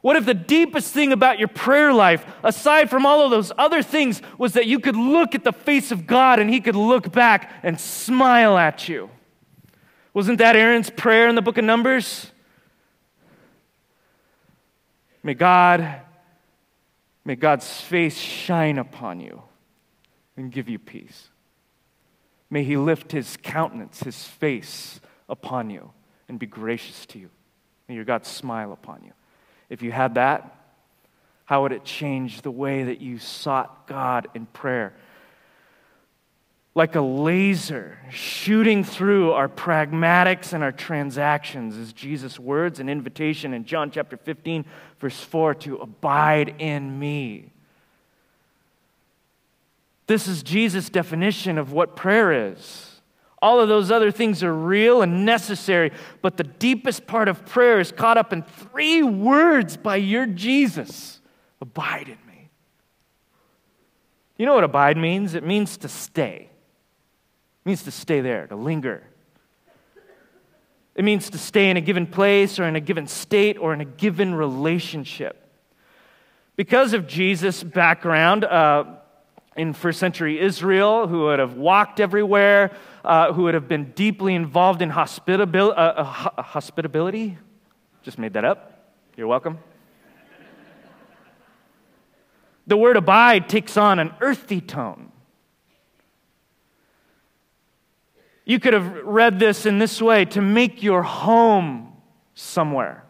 What 0.01 0.15
if 0.15 0.25
the 0.25 0.34
deepest 0.34 0.94
thing 0.94 1.12
about 1.12 1.39
your 1.39 1.48
prayer 1.48 1.91
life, 1.91 2.25
aside 2.44 2.89
from 2.89 3.06
all 3.06 3.25
of 3.25 3.32
those 3.32 3.51
other 3.58 3.82
things, 3.82 4.22
was 4.38 4.53
that 4.53 4.67
you 4.67 4.79
could 4.79 4.96
look 4.96 5.34
at 5.34 5.44
the 5.44 5.51
face 5.51 5.91
of 5.91 6.06
God 6.06 6.39
and 6.39 6.50
He 6.50 6.62
could 6.62 6.75
look 6.75 7.12
back 7.12 7.51
and 7.63 7.79
smile 7.79 8.58
at 8.58 8.88
you? 8.88 9.10
Wasn't 10.13 10.38
that 10.38 10.56
Aaron's 10.56 10.89
prayer 10.89 11.27
in 11.27 11.36
the 11.36 11.41
book 11.41 11.58
of 11.58 11.65
Numbers? 11.65 12.32
May 15.27 15.34
God, 15.34 16.03
may 17.25 17.36
God's 17.36 17.81
face 17.81 18.17
shine 18.17 18.77
upon 18.77 19.19
you 19.19 19.41
and 20.38 20.50
give 20.50 20.69
you 20.69 20.79
peace. 20.79 21.27
May 22.50 22.63
He 22.63 22.77
lift 22.77 23.12
His 23.12 23.38
countenance, 23.43 24.00
His 24.00 24.24
face 24.24 25.01
upon 25.27 25.69
you 25.69 25.91
and 26.29 26.39
be 26.39 26.46
gracious 26.46 27.05
to 27.07 27.19
you. 27.19 27.29
May 27.89 27.96
your 27.96 28.05
God 28.05 28.25
smile 28.25 28.72
upon 28.72 29.03
you. 29.03 29.12
If 29.69 29.81
you 29.81 29.91
had 29.91 30.15
that, 30.15 30.55
how 31.43 31.63
would 31.63 31.74
it 31.74 31.84
change 31.84 32.41
the 32.41 32.50
way 32.50 32.86
that 32.86 33.01
you 33.01 33.19
sought 33.19 33.86
God 33.86 34.29
in 34.34 34.46
prayer? 34.46 34.93
like 36.77 36.93
a 36.93 37.01
laser 37.01 37.98
shooting 38.12 38.84
through 38.84 39.31
our 39.31 39.50
pragmatics 39.50 40.53
and 40.53 40.63
our 40.63 40.72
transactions 40.72 41.75
is 41.75 41.91
Jesus' 41.91 42.39
words 42.39 42.79
and 42.79 42.88
invitation 42.88 43.51
in 43.55 43.65
John 43.65 43.89
chapter 43.89 44.15
15, 44.15 44.63
verse 44.99 45.19
4 45.19 45.55
to 45.55 45.77
abide 45.77 46.55
in 46.59 46.97
me. 46.99 47.51
This 50.07 50.27
is 50.27 50.41
Jesus' 50.41 50.89
definition 50.89 51.57
of 51.57 51.71
what 51.71 51.95
prayer 51.95 52.51
is. 52.51 53.01
All 53.41 53.59
of 53.59 53.67
those 53.69 53.91
other 53.91 54.09
things 54.09 54.41
are 54.41 54.53
real 54.53 55.01
and 55.01 55.25
necessary, 55.25 55.91
but 56.21 56.37
the 56.37 56.43
deepest 56.43 57.05
part 57.05 57.27
of 57.27 57.45
prayer 57.45 57.79
is 57.79 57.91
caught 57.91 58.17
up 58.17 58.33
in 58.33 58.41
three 58.41 59.03
words 59.03 59.77
by 59.77 59.97
your 59.97 60.25
Jesus 60.25 61.21
abide 61.61 62.07
in 62.07 62.17
me. 62.27 62.49
You 64.37 64.45
know 64.45 64.55
what 64.55 64.63
abide 64.63 64.97
means? 64.97 65.35
It 65.35 65.43
means 65.43 65.77
to 65.77 65.89
stay. 65.89 66.49
It 66.49 67.69
means 67.69 67.83
to 67.83 67.91
stay 67.91 68.21
there, 68.21 68.47
to 68.47 68.55
linger. 68.55 69.03
It 70.97 71.03
means 71.03 71.29
to 71.29 71.37
stay 71.37 71.69
in 71.69 71.77
a 71.77 71.81
given 71.81 72.07
place 72.07 72.59
or 72.59 72.63
in 72.63 72.75
a 72.75 72.79
given 72.79 73.05
state 73.05 73.59
or 73.59 73.71
in 73.71 73.81
a 73.81 73.85
given 73.85 74.33
relationship. 74.33 75.47
Because 76.55 76.93
of 76.93 77.05
Jesus' 77.05 77.61
background 77.61 78.43
uh, 78.43 78.83
in 79.55 79.73
first 79.73 79.99
century 79.99 80.39
Israel, 80.39 81.07
who 81.07 81.25
would 81.25 81.37
have 81.37 81.53
walked 81.53 81.99
everywhere, 81.99 82.71
uh, 83.05 83.31
who 83.31 83.43
would 83.43 83.53
have 83.53 83.67
been 83.67 83.91
deeply 83.91 84.33
involved 84.33 84.81
in 84.81 84.89
hospitabil- 84.89 85.69
uh, 85.69 86.33
uh 86.37 86.41
hospitability, 86.41 87.37
just 88.01 88.17
made 88.17 88.33
that 88.33 88.43
up. 88.43 88.91
You're 89.15 89.27
welcome. 89.27 89.59
the 92.65 92.75
word 92.75 92.97
abide 92.97 93.49
takes 93.49 93.77
on 93.77 93.99
an 93.99 94.15
earthy 94.19 94.61
tone. 94.61 95.11
You 98.47 98.61
could 98.61 98.71
have 98.71 99.03
read 99.03 99.39
this 99.39 99.65
in 99.65 99.77
this 99.77 100.01
way 100.01 100.23
to 100.23 100.41
make 100.41 100.81
your 100.81 101.03
home 101.03 101.91
somewhere. 102.33 103.03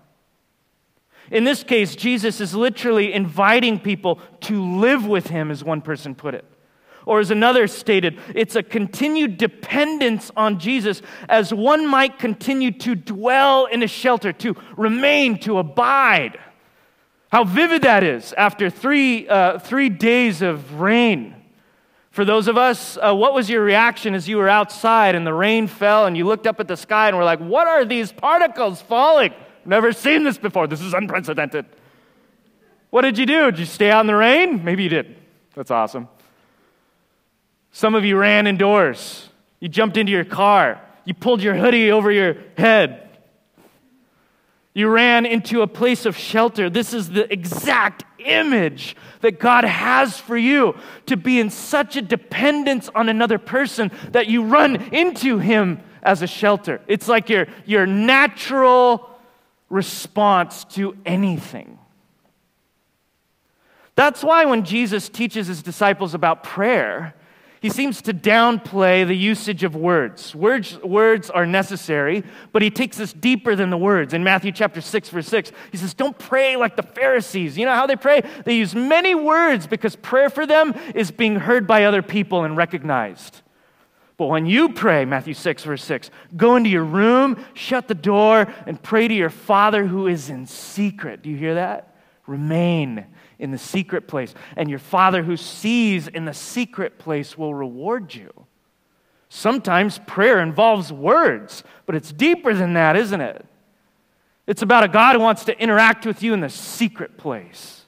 In 1.29 1.43
this 1.43 1.63
case, 1.63 1.95
Jesus 1.95 2.41
is 2.41 2.55
literally 2.55 3.13
inviting 3.13 3.79
people 3.79 4.19
to 4.41 4.63
live 4.79 5.05
with 5.05 5.27
him, 5.27 5.51
as 5.51 5.63
one 5.63 5.81
person 5.81 6.15
put 6.15 6.33
it. 6.33 6.43
Or, 7.05 7.19
as 7.19 7.29
another 7.29 7.67
stated, 7.67 8.19
it's 8.33 8.55
a 8.55 8.63
continued 8.63 9.37
dependence 9.37 10.31
on 10.35 10.57
Jesus 10.57 11.03
as 11.29 11.53
one 11.53 11.85
might 11.85 12.17
continue 12.17 12.71
to 12.79 12.95
dwell 12.95 13.67
in 13.67 13.83
a 13.83 13.87
shelter, 13.87 14.33
to 14.33 14.55
remain, 14.75 15.37
to 15.41 15.59
abide. 15.59 16.39
How 17.31 17.43
vivid 17.43 17.83
that 17.83 18.03
is 18.03 18.33
after 18.33 18.71
three, 18.71 19.29
uh, 19.29 19.59
three 19.59 19.89
days 19.89 20.41
of 20.41 20.79
rain. 20.79 21.35
For 22.17 22.25
those 22.25 22.47
of 22.47 22.57
us, 22.57 22.97
uh, 22.97 23.13
what 23.13 23.35
was 23.35 23.47
your 23.47 23.61
reaction 23.61 24.15
as 24.15 24.27
you 24.27 24.37
were 24.37 24.49
outside 24.49 25.13
and 25.13 25.23
the 25.23 25.35
rain 25.35 25.67
fell 25.67 26.07
and 26.07 26.17
you 26.17 26.25
looked 26.25 26.47
up 26.47 26.59
at 26.59 26.67
the 26.67 26.75
sky 26.75 27.09
and 27.09 27.15
were 27.15 27.23
like, 27.23 27.37
what 27.37 27.67
are 27.67 27.85
these 27.85 28.11
particles 28.11 28.81
falling? 28.81 29.35
Never 29.65 29.93
seen 29.93 30.23
this 30.23 30.39
before. 30.39 30.65
This 30.65 30.81
is 30.81 30.95
unprecedented. 30.95 31.67
What 32.89 33.03
did 33.03 33.19
you 33.19 33.27
do? 33.27 33.51
Did 33.51 33.59
you 33.59 33.65
stay 33.67 33.91
out 33.91 34.01
in 34.01 34.07
the 34.07 34.15
rain? 34.15 34.65
Maybe 34.65 34.81
you 34.81 34.89
did. 34.89 35.15
That's 35.53 35.69
awesome. 35.69 36.07
Some 37.71 37.93
of 37.93 38.03
you 38.03 38.17
ran 38.17 38.47
indoors. 38.47 39.29
You 39.59 39.69
jumped 39.69 39.95
into 39.95 40.11
your 40.11 40.25
car. 40.25 40.81
You 41.05 41.13
pulled 41.13 41.43
your 41.43 41.53
hoodie 41.53 41.91
over 41.91 42.11
your 42.11 42.37
head. 42.57 43.06
You 44.77 44.89
ran 44.89 45.25
into 45.25 45.63
a 45.63 45.67
place 45.67 46.05
of 46.05 46.15
shelter. 46.15 46.69
This 46.69 46.93
is 46.93 47.09
the 47.09 47.33
exact 47.33 48.03
image 48.19 48.95
that 49.21 49.39
God 49.39 49.63
has 49.63 50.19
for 50.19 50.37
you 50.37 50.75
to 51.07 51.17
be 51.17 51.39
in 51.39 51.49
such 51.49 51.95
a 51.95 52.01
dependence 52.03 52.87
on 52.93 53.09
another 53.09 53.39
person 53.39 53.89
that 54.11 54.27
you 54.27 54.43
run 54.43 54.75
into 54.93 55.39
Him 55.39 55.79
as 56.03 56.21
a 56.21 56.27
shelter. 56.27 56.79
It's 56.85 57.07
like 57.07 57.27
your, 57.27 57.47
your 57.65 57.87
natural 57.87 59.09
response 59.67 60.63
to 60.75 60.95
anything. 61.07 61.79
That's 63.95 64.23
why 64.23 64.45
when 64.45 64.63
Jesus 64.63 65.09
teaches 65.09 65.47
his 65.47 65.63
disciples 65.63 66.13
about 66.13 66.43
prayer, 66.43 67.15
he 67.61 67.69
seems 67.69 68.01
to 68.03 68.13
downplay 68.13 69.07
the 69.07 69.15
usage 69.15 69.63
of 69.63 69.75
words. 69.75 70.35
words. 70.35 70.77
Words 70.83 71.29
are 71.29 71.45
necessary, 71.45 72.23
but 72.51 72.61
he 72.61 72.69
takes 72.69 72.99
us 72.99 73.13
deeper 73.13 73.55
than 73.55 73.69
the 73.69 73.77
words. 73.77 74.13
In 74.13 74.23
Matthew 74.23 74.51
chapter 74.51 74.81
6, 74.81 75.09
verse 75.09 75.27
6, 75.27 75.51
he 75.71 75.77
says, 75.77 75.93
Don't 75.93 76.17
pray 76.17 76.55
like 76.55 76.75
the 76.75 76.83
Pharisees. 76.83 77.57
You 77.57 77.65
know 77.65 77.73
how 77.73 77.87
they 77.87 77.95
pray? 77.95 78.21
They 78.45 78.55
use 78.55 78.75
many 78.75 79.15
words 79.15 79.65
because 79.65 79.95
prayer 79.95 80.29
for 80.29 80.45
them 80.45 80.75
is 80.93 81.09
being 81.09 81.37
heard 81.37 81.65
by 81.65 81.85
other 81.85 82.01
people 82.01 82.43
and 82.43 82.55
recognized. 82.55 83.41
But 84.17 84.27
when 84.27 84.45
you 84.47 84.69
pray, 84.69 85.05
Matthew 85.05 85.35
6, 85.35 85.63
verse 85.63 85.83
6, 85.83 86.09
go 86.35 86.55
into 86.55 86.69
your 86.69 86.83
room, 86.83 87.43
shut 87.53 87.87
the 87.87 87.95
door, 87.95 88.51
and 88.65 88.81
pray 88.81 89.07
to 89.07 89.13
your 89.13 89.29
Father 89.29 89.85
who 89.85 90.07
is 90.07 90.29
in 90.29 90.47
secret. 90.47 91.21
Do 91.21 91.29
you 91.29 91.37
hear 91.37 91.55
that? 91.55 91.95
Remain 92.25 93.05
in 93.39 93.51
the 93.51 93.57
secret 93.57 94.07
place, 94.07 94.33
and 94.55 94.69
your 94.69 94.79
Father 94.79 95.23
who 95.23 95.37
sees 95.37 96.07
in 96.07 96.25
the 96.25 96.33
secret 96.33 96.97
place 96.97 97.37
will 97.37 97.53
reward 97.53 98.13
you. 98.13 98.31
Sometimes 99.29 99.99
prayer 100.07 100.39
involves 100.39 100.91
words, 100.91 101.63
but 101.85 101.95
it's 101.95 102.11
deeper 102.11 102.53
than 102.53 102.73
that, 102.73 102.95
isn't 102.95 103.21
it? 103.21 103.45
It's 104.47 104.61
about 104.61 104.85
a 104.85 104.87
God 104.87 105.15
who 105.15 105.21
wants 105.21 105.45
to 105.45 105.59
interact 105.61 106.05
with 106.05 106.23
you 106.23 106.33
in 106.33 106.39
the 106.39 106.49
secret 106.49 107.17
place, 107.17 107.85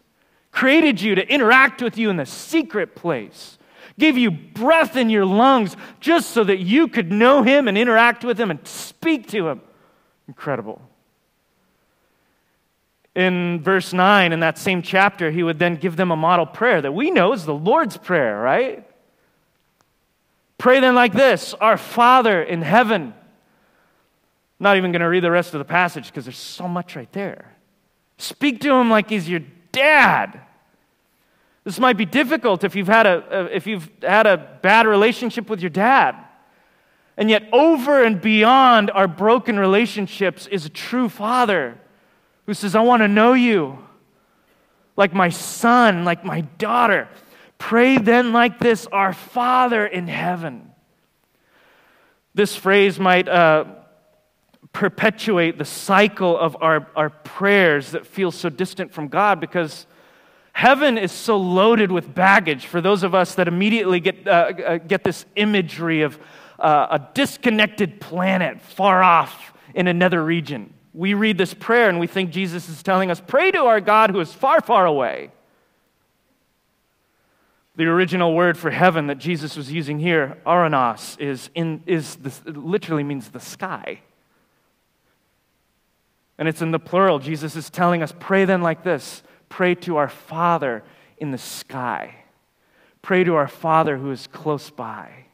created 0.52 1.00
you 1.00 1.16
to 1.16 1.28
interact 1.28 1.82
with 1.82 1.98
you 1.98 2.10
in 2.10 2.18
the 2.18 2.26
secret 2.26 2.96
place, 2.96 3.58
gave 3.98 4.18
you 4.18 4.32
breath 4.32 4.96
in 4.98 5.10
your 5.10 5.26
lungs 5.26 5.76
just 6.00 6.32
so 6.32 6.44
that 6.44 6.60
you 6.60 6.88
could 6.88 7.12
know 7.12 7.44
Him 7.44 7.68
and 7.68 7.78
interact 7.78 8.24
with 8.24 8.40
Him 8.40 8.52
and 8.52 8.66
speak 8.68 9.28
to 9.30 9.48
Him. 9.48 9.62
Incredible 10.28 10.82
in 13.16 13.62
verse 13.62 13.92
9, 13.92 14.32
in 14.32 14.40
that 14.42 14.58
same 14.58 14.82
chapter, 14.82 15.32
he 15.32 15.44
would 15.44 15.60
then 15.60 15.76
give 15.76 15.96
them 15.96 16.12
a 16.12 16.16
model 16.16 16.46
prayer 16.46 16.82
that 16.82 16.94
we 16.94 17.12
know 17.12 17.34
is 17.34 17.46
the 17.46 17.54
Lord's 17.54 17.98
Prayer, 17.98 18.40
right? 18.40 18.86
Pray 20.58 20.80
then 20.80 20.96
like 20.96 21.14
this 21.14 21.54
Our 21.56 21.78
Father 21.78 22.44
in 22.44 22.62
heaven. 22.62 23.14
Not 24.60 24.78
even 24.78 24.92
going 24.92 25.02
to 25.02 25.08
read 25.08 25.24
the 25.24 25.32
rest 25.32 25.54
of 25.54 25.60
the 25.60 25.66
passage 25.66 26.08
because 26.08 26.26
there's 26.26 26.38
so 26.38 26.68
much 26.68 26.96
right 26.96 27.12
there. 27.14 27.56
Speak 28.18 28.60
to 28.62 28.74
him 28.74 28.90
like 28.90 29.10
he's 29.10 29.28
your 29.28 29.42
dad. 29.72 30.42
This 31.64 31.80
might 31.80 31.98
be 31.98 32.06
difficult 32.06 32.64
if 32.64 32.76
you've 32.76 32.88
had 32.88 33.06
a, 33.06 33.44
uh, 33.44 33.50
if 33.52 33.68
you've 33.68 33.90
had 34.02 34.28
a 34.28 34.38
bad 34.62 34.86
relationship 34.86 35.50
with 35.50 35.62
your 35.62 35.70
dad. 35.70 36.16
And 37.16 37.30
yet, 37.30 37.48
over 37.52 38.04
and 38.04 38.22
beyond 38.22 38.92
our 38.92 39.08
broken 39.08 39.60
relationships 39.60 40.48
is 40.48 40.66
a 40.66 40.70
true 40.70 41.10
father 41.10 41.78
who 42.50 42.56
says, 42.56 42.76
I 42.76 42.82
want 42.82 43.04
to 43.04 43.08
know 43.08 43.34
you 43.34 43.78
like 44.98 45.14
my 45.14 45.30
son, 45.30 46.04
like 46.04 46.26
my 46.26 46.42
daughter. 46.42 47.08
Pray 47.60 48.00
then 48.00 48.34
like 48.34 48.58
this 48.58 48.88
Our 48.88 49.14
Father 49.14 49.86
in 49.86 50.08
heaven. 50.08 50.72
This 52.34 52.56
phrase 52.56 53.00
might 53.00 53.30
uh, 53.30 53.66
perpetuate 54.74 55.60
the 55.60 55.64
cycle 55.64 56.36
of 56.36 56.58
our, 56.60 56.88
our 56.96 57.12
prayers 57.12 57.92
that 57.92 58.08
feel 58.08 58.32
so 58.32 58.50
distant 58.50 58.96
from 58.96 59.10
God 59.10 59.40
because 59.40 59.86
heaven 60.52 60.98
is 60.98 61.12
so 61.12 61.38
loaded 61.38 61.92
with 61.92 62.16
baggage 62.16 62.66
for 62.66 62.82
those 62.82 63.04
of 63.04 63.14
us 63.14 63.36
that 63.36 63.48
immediately 63.48 64.00
get, 64.00 64.28
uh, 64.28 64.32
uh 64.32 64.78
get 64.78 65.04
this 65.04 65.24
imagery 65.36 66.02
of 66.02 66.18
uh, 66.58 66.88
a 66.90 67.10
disconnected 67.14 68.02
planet 68.02 68.60
far 68.60 69.04
off 69.04 69.54
in 69.76 69.86
another 69.86 70.24
region 70.26 70.74
we 70.94 71.14
read 71.14 71.38
this 71.38 71.54
prayer 71.54 71.90
and 71.90 72.00
we 72.00 72.08
think 72.08 72.32
Jesus 72.32 72.68
is 72.70 72.82
telling 72.82 73.12
us, 73.12 73.22
pray 73.26 73.52
to 73.52 73.60
our 73.66 73.80
God 73.80 74.10
who 74.10 74.20
is 74.20 74.34
far, 74.34 74.62
far 74.62 74.86
away. 74.86 75.32
The 77.76 77.86
original 77.86 78.34
word 78.34 78.58
for 78.58 78.72
heaven 78.72 79.08
that 79.08 79.20
Jesus 79.20 79.56
was 79.56 79.72
using 79.72 80.00
here, 80.00 80.38
ouranos, 80.46 81.20
is, 81.20 81.50
in, 81.56 81.84
is 81.86 82.18
literally 82.46 83.04
means 83.04 83.30
the 83.30 83.40
sky. 83.40 84.02
And 86.38 86.48
it's 86.48 86.62
in 86.62 86.72
the 86.72 86.80
plural. 86.80 87.20
Jesus 87.20 87.56
is 87.56 87.70
telling 87.70 88.02
us, 88.02 88.14
pray 88.20 88.46
then 88.46 88.62
like 88.62 88.84
this 88.84 89.24
pray 89.50 89.76
to 89.76 89.98
our 89.98 90.10
Father 90.10 90.84
in 91.18 91.32
the 91.32 91.38
sky. 91.38 92.16
Pray 93.02 93.24
to 93.24 93.36
our 93.36 93.48
Father 93.48 93.98
who 93.98 94.12
is 94.12 94.28
close 94.28 94.70
by. 94.70 95.26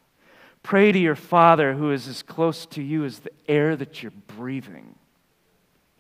Pray 0.63 0.91
to 0.91 0.99
your 0.99 1.15
Father 1.15 1.73
who 1.73 1.91
is 1.91 2.07
as 2.07 2.23
close 2.23 2.65
to 2.67 2.81
you 2.81 3.05
as 3.05 3.19
the 3.19 3.31
air 3.47 3.75
that 3.75 4.01
you're 4.01 4.11
breathing. 4.11 4.95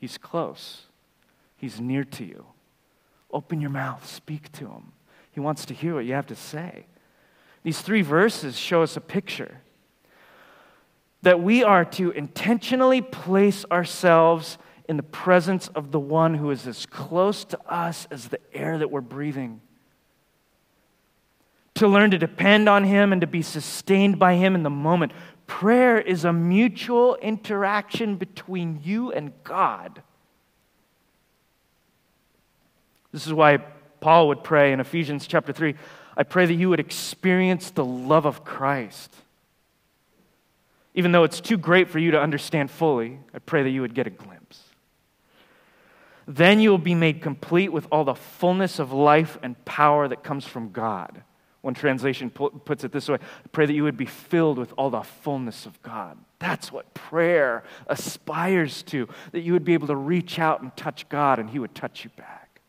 He's 0.05 0.19
close, 0.19 0.83
He's 1.57 1.81
near 1.81 2.03
to 2.03 2.23
you. 2.23 2.45
Open 3.31 3.59
your 3.59 3.71
mouth, 3.71 4.05
speak 4.05 4.51
to 4.51 4.67
Him. 4.67 4.91
He 5.31 5.39
wants 5.39 5.65
to 5.65 5.73
hear 5.73 5.95
what 5.95 6.05
you 6.05 6.13
have 6.13 6.27
to 6.27 6.35
say. 6.35 6.85
These 7.63 7.81
three 7.81 8.03
verses 8.03 8.55
show 8.55 8.83
us 8.83 8.95
a 8.95 9.01
picture 9.01 9.61
that 11.23 11.41
we 11.41 11.63
are 11.63 11.83
to 11.85 12.11
intentionally 12.11 13.01
place 13.01 13.65
ourselves 13.71 14.59
in 14.87 14.97
the 14.97 15.01
presence 15.01 15.69
of 15.69 15.91
the 15.91 15.99
one 15.99 16.35
who 16.35 16.51
is 16.51 16.67
as 16.67 16.85
close 16.85 17.43
to 17.45 17.59
us 17.67 18.07
as 18.11 18.27
the 18.27 18.39
air 18.53 18.77
that 18.77 18.91
we're 18.91 19.01
breathing. 19.01 19.59
To 21.73 21.87
learn 21.87 22.11
to 22.11 22.19
depend 22.19 22.69
on 22.69 22.83
Him 22.83 23.11
and 23.11 23.21
to 23.21 23.27
be 23.27 23.41
sustained 23.41 24.19
by 24.19 24.35
Him 24.35 24.53
in 24.53 24.61
the 24.61 24.69
moment. 24.69 25.13
Prayer 25.47 25.99
is 25.99 26.25
a 26.25 26.33
mutual 26.33 27.15
interaction 27.15 28.15
between 28.17 28.81
you 28.83 29.11
and 29.11 29.31
God. 29.43 30.01
This 33.11 33.25
is 33.25 33.33
why 33.33 33.57
Paul 33.99 34.27
would 34.29 34.43
pray 34.43 34.73
in 34.73 34.79
Ephesians 34.79 35.27
chapter 35.27 35.53
3 35.53 35.75
I 36.17 36.23
pray 36.23 36.45
that 36.45 36.53
you 36.53 36.69
would 36.69 36.79
experience 36.79 37.71
the 37.71 37.83
love 37.83 38.25
of 38.25 38.45
Christ. 38.45 39.13
Even 40.93 41.11
though 41.11 41.25
it's 41.25 41.41
too 41.41 41.57
great 41.57 41.89
for 41.89 41.99
you 41.99 42.11
to 42.11 42.21
understand 42.21 42.71
fully, 42.71 43.19
I 43.33 43.39
pray 43.39 43.63
that 43.63 43.69
you 43.69 43.81
would 43.81 43.93
get 43.93 44.07
a 44.07 44.11
glimpse. 44.11 44.61
Then 46.25 46.59
you 46.59 46.69
will 46.69 46.77
be 46.77 46.95
made 46.95 47.21
complete 47.21 47.71
with 47.71 47.85
all 47.91 48.05
the 48.05 48.15
fullness 48.15 48.79
of 48.79 48.93
life 48.93 49.37
and 49.43 49.63
power 49.65 50.07
that 50.07 50.23
comes 50.23 50.45
from 50.45 50.71
God. 50.71 51.21
One 51.65 51.73
translation 51.73 52.29
puts 52.29 52.83
it 52.83 52.91
this 52.91 53.09
way 53.09 53.17
pray 53.51 53.65
that 53.65 53.73
you 53.73 53.81
would 53.81 53.97
be 53.97 54.05
filled 54.05 54.59
with 54.59 54.71
all 54.77 54.91
the 54.91 55.01
fullness 55.01 55.65
of 55.65 55.81
God. 55.81 56.15
That's 56.37 56.71
what 56.71 56.93
prayer 56.93 57.63
aspires 57.87 58.83
to, 58.83 59.09
that 59.31 59.39
you 59.39 59.53
would 59.53 59.65
be 59.65 59.73
able 59.73 59.87
to 59.87 59.95
reach 59.95 60.37
out 60.37 60.61
and 60.61 60.77
touch 60.77 61.09
God 61.09 61.39
and 61.39 61.49
He 61.49 61.57
would 61.57 61.73
touch 61.73 62.03
you 62.03 62.11
back. 62.15 62.61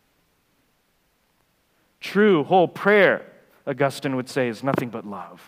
True, 1.99 2.43
whole 2.43 2.67
prayer, 2.67 3.23
Augustine 3.67 4.15
would 4.15 4.29
say, 4.29 4.47
is 4.47 4.63
nothing 4.63 4.89
but 4.89 5.05
love. 5.05 5.47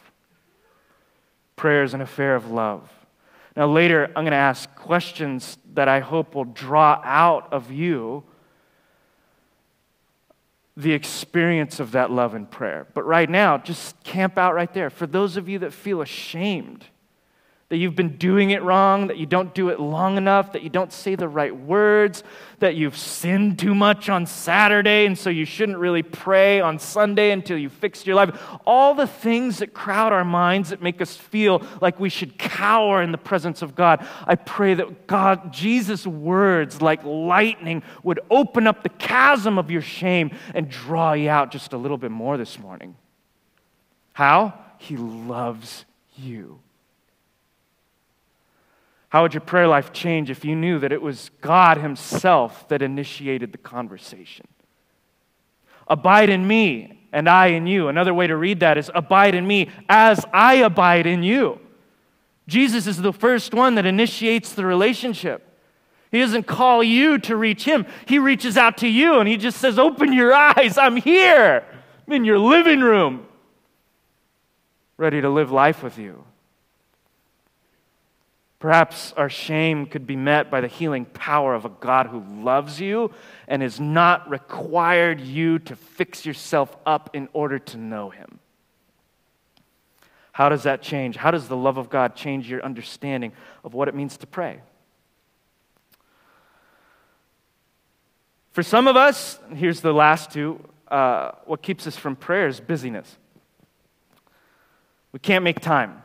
Prayer 1.55 1.81
is 1.81 1.95
an 1.95 2.01
affair 2.01 2.35
of 2.35 2.51
love. 2.51 2.87
Now, 3.55 3.65
later, 3.65 4.05
I'm 4.09 4.25
going 4.25 4.27
to 4.27 4.35
ask 4.37 4.69
questions 4.75 5.57
that 5.73 5.87
I 5.87 6.01
hope 6.01 6.35
will 6.35 6.45
draw 6.45 7.01
out 7.03 7.51
of 7.51 7.71
you 7.71 8.23
the 10.79 10.93
experience 10.93 11.81
of 11.81 11.91
that 11.91 12.09
love 12.09 12.33
and 12.33 12.49
prayer. 12.49 12.87
But 12.93 13.05
right 13.05 13.29
now, 13.29 13.57
just 13.57 14.01
camp 14.05 14.37
out 14.37 14.55
right 14.55 14.73
there. 14.73 14.89
For 14.89 15.05
those 15.05 15.35
of 15.35 15.49
you 15.49 15.59
that 15.59 15.73
feel 15.73 16.01
ashamed, 16.01 16.85
that 17.69 17.77
you've 17.77 17.95
been 17.95 18.17
doing 18.17 18.49
it 18.49 18.63
wrong, 18.63 19.07
that 19.07 19.17
you 19.17 19.27
don't 19.27 19.53
do 19.53 19.69
it 19.69 19.79
long 19.79 20.17
enough, 20.17 20.53
that 20.53 20.63
you 20.63 20.69
don't 20.69 20.91
say 20.91 21.13
the 21.13 21.27
right 21.27 21.55
words, 21.55 22.23
that 22.57 22.75
you've 22.75 22.97
sinned 22.97 23.59
too 23.59 23.75
much 23.75 24.09
on 24.09 24.25
Saturday, 24.25 25.05
and 25.05 25.15
so 25.15 25.29
you 25.29 25.45
shouldn't 25.45 25.77
really 25.77 26.01
pray 26.01 26.59
on 26.59 26.79
Sunday 26.79 27.29
until 27.29 27.59
you 27.59 27.69
fix 27.69 28.07
your 28.07 28.15
life. 28.15 28.35
All 28.65 28.95
the 28.95 29.05
things 29.05 29.59
that 29.59 29.75
crowd 29.75 30.11
our 30.11 30.25
minds 30.25 30.71
that 30.71 30.81
make 30.81 30.99
us 30.99 31.15
feel 31.15 31.61
like 31.79 31.99
we 31.99 32.09
should 32.09 32.39
cower 32.39 33.03
in 33.03 33.11
the 33.11 33.19
presence 33.19 33.61
of 33.61 33.75
God. 33.75 34.05
I 34.25 34.33
pray 34.33 34.73
that 34.73 35.05
God, 35.05 35.53
Jesus' 35.53 36.07
words 36.07 36.81
like 36.81 37.03
lightning 37.03 37.83
would 38.01 38.19
open 38.31 38.65
up 38.65 38.81
the 38.81 38.89
chasm 38.89 39.59
of 39.59 39.69
your 39.69 39.83
shame 39.83 40.31
and 40.55 40.69
draw 40.69 41.13
you 41.13 41.29
out 41.29 41.51
just 41.51 41.73
a 41.73 41.77
little 41.77 41.97
bit 41.99 42.11
more 42.11 42.35
this 42.35 42.57
morning. 42.57 42.95
How? 44.13 44.55
He 44.79 44.97
loves 44.97 45.85
you. 46.15 46.61
How 49.09 49.23
would 49.23 49.33
your 49.33 49.41
prayer 49.41 49.67
life 49.67 49.91
change 49.91 50.29
if 50.29 50.45
you 50.45 50.55
knew 50.55 50.79
that 50.79 50.91
it 50.91 51.01
was 51.01 51.31
God 51.41 51.77
Himself 51.77 52.67
that 52.69 52.81
initiated 52.81 53.51
the 53.51 53.57
conversation? 53.57 54.47
Abide 55.87 56.29
in 56.29 56.47
me, 56.47 57.07
and 57.11 57.27
I 57.27 57.47
in 57.47 57.65
you. 57.65 57.87
Another 57.87 58.13
way 58.13 58.27
to 58.27 58.37
read 58.37 58.59
that 58.59 58.77
is 58.77 58.91
abide 58.93 59.33
in 59.33 59.47
me 59.47 59.69
as 59.89 60.23
I 60.31 60.55
abide 60.55 61.07
in 61.07 61.23
you. 61.23 61.59
Jesus 62.47 62.85
is 62.85 62.97
the 62.97 63.13
first 63.13 63.53
one 63.53 63.75
that 63.75 63.85
initiates 63.85 64.53
the 64.53 64.65
relationship. 64.65 65.45
He 66.11 66.19
doesn't 66.19 66.47
call 66.47 66.83
you 66.83 67.17
to 67.19 67.35
reach 67.35 67.63
Him, 67.63 67.85
He 68.05 68.19
reaches 68.19 68.57
out 68.57 68.77
to 68.77 68.87
you 68.87 69.19
and 69.19 69.27
He 69.27 69.37
just 69.37 69.59
says, 69.59 69.79
Open 69.79 70.13
your 70.13 70.33
eyes, 70.33 70.77
I'm 70.77 70.97
here. 70.97 71.63
I'm 72.07 72.13
in 72.13 72.25
your 72.25 72.39
living 72.39 72.81
room, 72.81 73.27
ready 74.97 75.21
to 75.21 75.29
live 75.29 75.51
life 75.51 75.83
with 75.83 75.97
you. 75.97 76.25
Perhaps 78.59 79.13
our 79.15 79.29
shame 79.29 79.85
could 79.85 80.05
be 80.05 80.17
met 80.17 80.51
by 80.51 80.59
the 80.59 80.67
healing 80.67 81.05
power 81.05 81.55
of 81.55 81.63
a 81.63 81.69
God 81.69 82.07
who 82.07 82.19
loves 82.43 82.81
you 82.81 83.11
and 83.47 83.61
has 83.61 83.79
not 83.79 84.29
required 84.29 85.21
you 85.21 85.59
to 85.59 85.77
fix 85.77 86.25
yourself 86.25 86.75
up 86.85 87.09
in 87.13 87.29
order 87.31 87.57
to 87.57 87.77
know 87.77 88.09
him. 88.09 88.39
How 90.33 90.49
does 90.49 90.63
that 90.63 90.81
change? 90.81 91.15
How 91.15 91.31
does 91.31 91.47
the 91.47 91.55
love 91.55 91.77
of 91.77 91.89
God 91.89 92.15
change 92.15 92.49
your 92.49 92.63
understanding 92.63 93.31
of 93.63 93.73
what 93.73 93.87
it 93.87 93.95
means 93.95 94.17
to 94.17 94.27
pray? 94.27 94.61
For 98.51 98.63
some 98.63 98.87
of 98.87 98.97
us, 98.97 99.39
here's 99.53 99.79
the 99.79 99.93
last 99.93 100.31
two 100.31 100.59
uh, 100.89 101.31
what 101.45 101.61
keeps 101.61 101.85
us 101.87 101.95
from 101.95 102.15
prayer 102.15 102.47
is 102.47 102.59
busyness. 102.59 103.17
We 105.11 105.19
can't 105.19 105.43
make 105.43 105.59
time. 105.59 106.01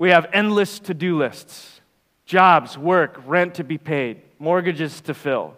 We 0.00 0.08
have 0.08 0.28
endless 0.32 0.78
to 0.80 0.94
do 0.94 1.18
lists 1.18 1.82
jobs, 2.24 2.78
work, 2.78 3.20
rent 3.26 3.56
to 3.56 3.64
be 3.64 3.76
paid, 3.76 4.22
mortgages 4.38 5.02
to 5.02 5.12
fill, 5.12 5.56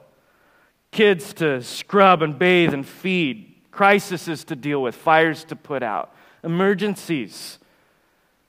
kids 0.91 1.33
to 1.35 1.63
scrub 1.63 2.23
and 2.23 2.37
bathe 2.37 2.75
and 2.75 2.85
feed, 2.85 3.55
crises 3.71 4.43
to 4.43 4.57
deal 4.57 4.83
with, 4.83 4.97
fires 4.97 5.45
to 5.45 5.55
put 5.55 5.85
out, 5.85 6.13
emergencies 6.43 7.61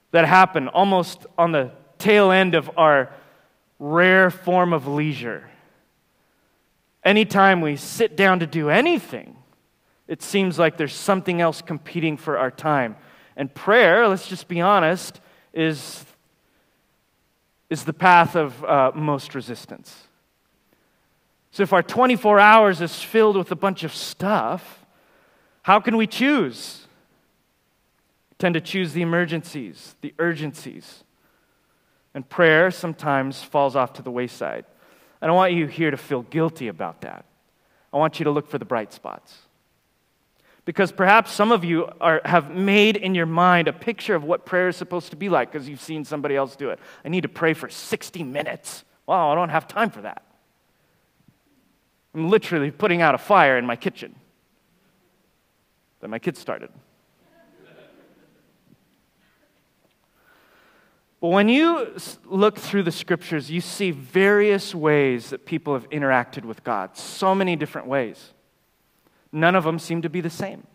that 0.10 0.26
happen 0.26 0.68
almost 0.68 1.28
on 1.38 1.52
the 1.52 1.70
tail 2.00 2.32
end 2.32 2.56
of 2.56 2.72
our 2.76 3.14
rare 3.78 4.32
form 4.32 4.74
of 4.74 4.88
leisure. 4.88 5.48
Anytime 7.04 7.62
we 7.62 7.76
sit 7.76 8.18
down 8.18 8.40
to 8.40 8.48
do 8.48 8.72
anything, 8.72 9.36
it 10.08 10.24
seems 10.24 10.58
like 10.58 10.76
there's 10.76 10.96
something 10.96 11.40
else 11.40 11.62
competing 11.62 12.18
for 12.18 12.40
our 12.40 12.50
time. 12.50 12.96
And 13.38 13.54
prayer, 13.54 14.08
let's 14.08 14.28
just 14.28 14.48
be 14.48 14.60
honest, 14.60 15.20
is, 15.54 16.04
is 17.70 17.86
the 17.86 17.94
path 17.94 18.36
of 18.36 18.64
uh, 18.64 18.92
most 18.96 19.36
resistance. 19.36 20.08
So 21.52 21.62
if 21.64 21.72
our 21.72 21.84
24 21.84 22.40
hours 22.40 22.82
is 22.82 23.02
filled 23.02 23.38
with 23.38 23.52
a 23.52 23.56
bunch 23.56 23.84
of 23.84 23.94
stuff, 23.94 24.86
how 25.62 25.80
can 25.80 25.98
we 25.98 26.08
choose? 26.08 26.88
We 28.32 28.36
tend 28.40 28.56
to 28.56 28.62
choose 28.62 28.94
the 28.94 29.02
emergencies, 29.02 29.96
the 30.02 30.14
urgencies. 30.18 31.04
And 32.14 32.28
prayer 32.28 32.72
sometimes 32.72 33.44
falls 33.44 33.76
off 33.76 33.94
to 33.94 34.02
the 34.02 34.12
wayside. 34.12 34.66
I 35.22 35.28
don't 35.28 35.36
want 35.36 35.54
you 35.54 35.68
here 35.68 35.92
to 35.92 35.98
feel 35.98 36.24
guilty 36.24 36.68
about 36.68 37.02
that. 37.02 37.26
I 37.94 37.98
want 37.98 38.20
you 38.20 38.24
to 38.26 38.32
look 38.32 38.50
for 38.50 38.58
the 38.58 38.66
bright 38.66 38.92
spots. 38.92 39.38
Because 40.66 40.94
perhaps 40.94 41.32
some 41.32 41.52
of 41.52 41.66
you 41.66 41.90
are, 42.00 42.22
have 42.24 42.52
made 42.52 42.96
in 42.96 43.16
your 43.16 43.26
mind 43.26 43.68
a 43.68 43.74
picture 43.74 44.16
of 44.16 44.24
what 44.24 44.46
prayer 44.46 44.70
is 44.70 44.78
supposed 44.78 45.10
to 45.10 45.18
be 45.18 45.28
like 45.28 45.52
because 45.52 45.68
you've 45.68 45.82
seen 45.82 46.06
somebody 46.06 46.36
else 46.36 46.56
do 46.56 46.70
it. 46.70 46.80
I 47.04 47.10
need 47.10 47.22
to 47.22 47.30
pray 47.30 47.54
for 47.54 47.70
60 47.70 48.24
minutes. 48.24 48.86
Wow, 49.06 49.32
I 49.32 49.36
don't 49.36 49.50
have 49.50 49.68
time 49.68 49.90
for 49.90 50.02
that. 50.02 50.24
I'm 52.16 52.30
literally 52.30 52.72
putting 52.72 53.02
out 53.02 53.14
a 53.14 53.18
fire 53.18 53.58
in 53.58 53.66
my 53.66 53.76
kitchen 53.76 54.16
that 56.00 56.08
my 56.08 56.20
kids 56.20 56.40
started. 56.40 56.70
But 61.20 61.30
when 61.30 61.48
you 61.48 61.96
look 62.26 62.58
through 62.58 62.84
the 62.84 62.92
scriptures, 62.92 63.50
you 63.50 63.62
see 63.62 63.92
various 63.92 64.76
ways 64.76 65.30
that 65.30 65.46
people 65.46 65.74
have 65.74 65.90
interacted 65.90 66.44
with 66.44 66.66
God, 66.66 66.98
so 66.98 67.34
many 67.34 67.56
different 67.56 67.88
ways 67.88 68.33
none 69.34 69.56
of 69.56 69.64
them 69.64 69.80
seem 69.80 70.04
to 70.04 70.10
be 70.10 70.22
the 70.22 70.30
same. 70.30 70.66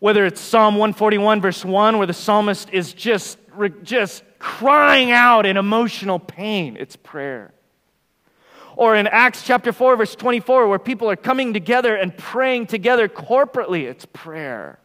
Whether 0.00 0.26
it's 0.26 0.40
Psalm 0.40 0.74
141, 0.74 1.40
verse 1.40 1.64
1, 1.64 1.98
where 1.98 2.06
the 2.06 2.12
psalmist 2.12 2.70
is 2.70 2.92
just 2.92 3.38
just 3.82 4.22
crying 4.38 5.10
out 5.10 5.44
in 5.44 5.56
emotional 5.56 6.18
pain, 6.18 6.76
it's 6.78 6.96
prayer. 6.96 7.52
Or 8.76 8.96
in 8.96 9.06
Acts 9.06 9.42
chapter 9.42 9.72
4, 9.72 9.96
verse 9.96 10.14
24, 10.14 10.68
where 10.68 10.78
people 10.78 11.10
are 11.10 11.16
coming 11.16 11.52
together 11.52 11.94
and 11.96 12.16
praying 12.16 12.66
together 12.66 13.08
corporately, 13.08 13.82
it's 13.88 14.06
prayer. 14.06 14.78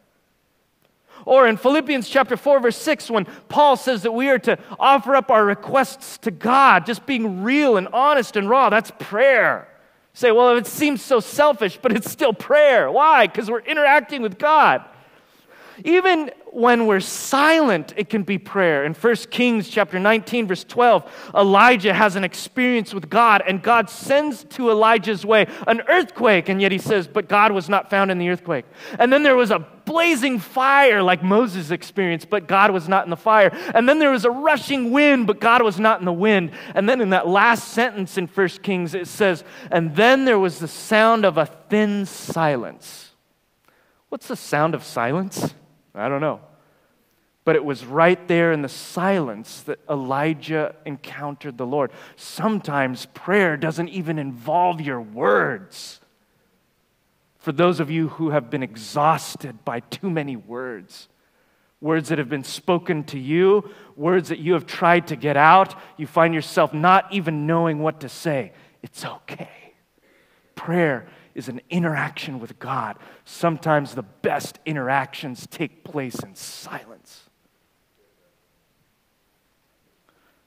Or 1.24 1.48
in 1.48 1.56
Philippians 1.56 2.08
chapter 2.08 2.36
4, 2.36 2.60
verse 2.60 2.76
6, 2.76 3.10
when 3.10 3.24
Paul 3.48 3.76
says 3.76 4.02
that 4.02 4.12
we 4.12 4.28
are 4.28 4.38
to 4.40 4.58
offer 4.78 5.16
up 5.16 5.30
our 5.30 5.44
requests 5.44 6.18
to 6.18 6.30
God, 6.30 6.84
just 6.84 7.06
being 7.06 7.42
real 7.42 7.76
and 7.76 7.88
honest 7.88 8.36
and 8.36 8.50
raw, 8.50 8.68
that's 8.68 8.92
prayer. 8.98 9.68
Say, 10.16 10.32
well, 10.32 10.56
it 10.56 10.66
seems 10.66 11.02
so 11.02 11.20
selfish, 11.20 11.78
but 11.82 11.92
it's 11.92 12.10
still 12.10 12.32
prayer. 12.32 12.90
Why? 12.90 13.26
Because 13.26 13.50
we're 13.50 13.60
interacting 13.60 14.22
with 14.22 14.38
God. 14.38 14.82
Even 15.84 16.30
when 16.56 16.86
we're 16.86 17.00
silent, 17.00 17.92
it 17.98 18.08
can 18.08 18.22
be 18.22 18.38
prayer. 18.38 18.86
In 18.86 18.94
1 18.94 19.14
Kings 19.30 19.68
chapter 19.68 19.98
19, 19.98 20.46
verse 20.46 20.64
12, 20.64 21.32
Elijah 21.34 21.92
has 21.92 22.16
an 22.16 22.24
experience 22.24 22.94
with 22.94 23.10
God, 23.10 23.42
and 23.46 23.62
God 23.62 23.90
sends 23.90 24.44
to 24.44 24.70
Elijah's 24.70 25.26
way 25.26 25.46
an 25.66 25.82
earthquake, 25.86 26.48
and 26.48 26.58
yet 26.62 26.72
he 26.72 26.78
says, 26.78 27.06
But 27.06 27.28
God 27.28 27.52
was 27.52 27.68
not 27.68 27.90
found 27.90 28.10
in 28.10 28.16
the 28.16 28.30
earthquake. 28.30 28.64
And 28.98 29.12
then 29.12 29.22
there 29.22 29.36
was 29.36 29.50
a 29.50 29.58
blazing 29.84 30.38
fire 30.38 31.02
like 31.02 31.22
Moses 31.22 31.70
experienced, 31.70 32.30
but 32.30 32.48
God 32.48 32.70
was 32.70 32.88
not 32.88 33.04
in 33.04 33.10
the 33.10 33.18
fire. 33.18 33.50
And 33.74 33.86
then 33.86 33.98
there 33.98 34.10
was 34.10 34.24
a 34.24 34.30
rushing 34.30 34.92
wind, 34.92 35.26
but 35.26 35.40
God 35.40 35.62
was 35.62 35.78
not 35.78 35.98
in 35.98 36.06
the 36.06 36.12
wind. 36.12 36.52
And 36.74 36.88
then 36.88 37.02
in 37.02 37.10
that 37.10 37.28
last 37.28 37.68
sentence 37.68 38.16
in 38.16 38.28
1 38.28 38.48
Kings, 38.62 38.94
it 38.94 39.08
says, 39.08 39.44
And 39.70 39.94
then 39.94 40.24
there 40.24 40.38
was 40.38 40.58
the 40.58 40.68
sound 40.68 41.26
of 41.26 41.36
a 41.36 41.44
thin 41.44 42.06
silence. 42.06 43.10
What's 44.08 44.28
the 44.28 44.36
sound 44.36 44.74
of 44.74 44.82
silence? 44.82 45.54
I 45.96 46.08
don't 46.08 46.20
know. 46.20 46.40
But 47.44 47.56
it 47.56 47.64
was 47.64 47.84
right 47.84 48.26
there 48.26 48.52
in 48.52 48.62
the 48.62 48.68
silence 48.68 49.62
that 49.62 49.78
Elijah 49.88 50.74
encountered 50.84 51.56
the 51.56 51.66
Lord. 51.66 51.92
Sometimes 52.16 53.06
prayer 53.06 53.56
doesn't 53.56 53.88
even 53.88 54.18
involve 54.18 54.80
your 54.80 55.00
words. 55.00 56.00
For 57.38 57.52
those 57.52 57.78
of 57.78 57.90
you 57.90 58.08
who 58.08 58.30
have 58.30 58.50
been 58.50 58.64
exhausted 58.64 59.64
by 59.64 59.78
too 59.78 60.10
many 60.10 60.34
words, 60.34 61.08
words 61.80 62.08
that 62.08 62.18
have 62.18 62.28
been 62.28 62.42
spoken 62.42 63.04
to 63.04 63.18
you, 63.18 63.70
words 63.94 64.30
that 64.30 64.40
you 64.40 64.54
have 64.54 64.66
tried 64.66 65.06
to 65.06 65.16
get 65.16 65.36
out, 65.36 65.76
you 65.96 66.08
find 66.08 66.34
yourself 66.34 66.74
not 66.74 67.12
even 67.12 67.46
knowing 67.46 67.78
what 67.78 68.00
to 68.00 68.08
say. 68.08 68.52
It's 68.82 69.04
okay. 69.04 69.74
Prayer 70.56 71.06
is 71.36 71.48
an 71.48 71.60
interaction 71.68 72.40
with 72.40 72.58
God. 72.58 72.96
Sometimes 73.24 73.94
the 73.94 74.02
best 74.02 74.58
interactions 74.64 75.46
take 75.46 75.84
place 75.84 76.18
in 76.20 76.34
silence. 76.34 77.26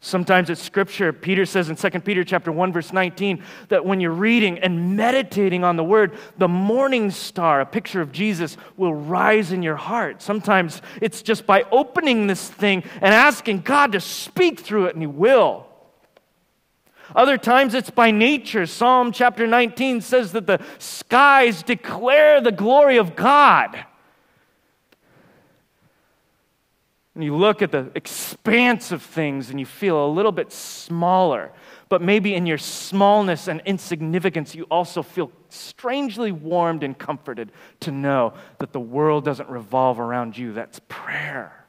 Sometimes 0.02 0.50
it's 0.50 0.62
scripture. 0.62 1.12
Peter 1.12 1.46
says 1.46 1.70
in 1.70 1.76
2 1.76 2.00
Peter 2.00 2.24
chapter 2.24 2.52
1 2.52 2.74
verse 2.74 2.92
19 2.92 3.44
that 3.68 3.86
when 3.86 4.00
you're 4.00 4.12
reading 4.12 4.58
and 4.60 4.96
meditating 4.96 5.64
on 5.64 5.76
the 5.76 5.84
word, 5.84 6.18
the 6.38 6.48
morning 6.48 7.12
star, 7.12 7.62
a 7.62 7.66
picture 7.66 8.02
of 8.02 8.12
Jesus, 8.12 8.58
will 8.78 8.94
rise 8.94 9.52
in 9.52 9.62
your 9.62 9.76
heart. 9.76 10.22
Sometimes 10.22 10.82
it's 11.02 11.22
just 11.22 11.46
by 11.46 11.64
opening 11.72 12.28
this 12.28 12.50
thing 12.50 12.84
and 13.02 13.14
asking 13.14 13.60
God 13.62 13.92
to 13.92 14.00
speak 14.00 14.62
through 14.62 14.86
it 14.86 14.96
and 14.96 15.04
he 15.04 15.08
will. 15.08 15.69
Other 17.16 17.38
times 17.38 17.74
it's 17.74 17.90
by 17.90 18.12
nature. 18.12 18.66
Psalm 18.66 19.12
chapter 19.12 19.48
19 19.48 20.02
says 20.02 20.32
that 20.34 20.48
the 20.48 20.64
skies 20.78 21.64
declare 21.64 22.42
the 22.42 22.52
glory 22.52 22.98
of 22.98 23.16
God. 23.16 23.86
And 27.16 27.24
you 27.24 27.36
look 27.36 27.62
at 27.62 27.72
the 27.72 27.92
expanse 27.96 28.92
of 28.92 29.02
things 29.02 29.50
and 29.50 29.60
you 29.60 29.66
feel 29.66 30.06
a 30.06 30.08
little 30.08 30.32
bit 30.32 30.54
smaller. 30.54 31.52
But 31.90 32.02
maybe 32.02 32.36
in 32.36 32.46
your 32.46 32.60
smallness 32.60 33.48
and 33.48 33.62
insignificance, 33.66 34.54
you 34.54 34.66
also 34.72 35.02
feel 35.04 35.32
strangely 35.50 36.32
warmed 36.32 36.84
and 36.84 36.98
comforted 36.98 37.52
to 37.82 37.92
know 37.92 38.34
that 38.60 38.72
the 38.72 38.80
world 38.80 39.26
doesn't 39.26 39.50
revolve 39.50 40.00
around 40.00 40.38
you. 40.38 40.54
That's 40.54 40.80
prayer. 40.88 41.66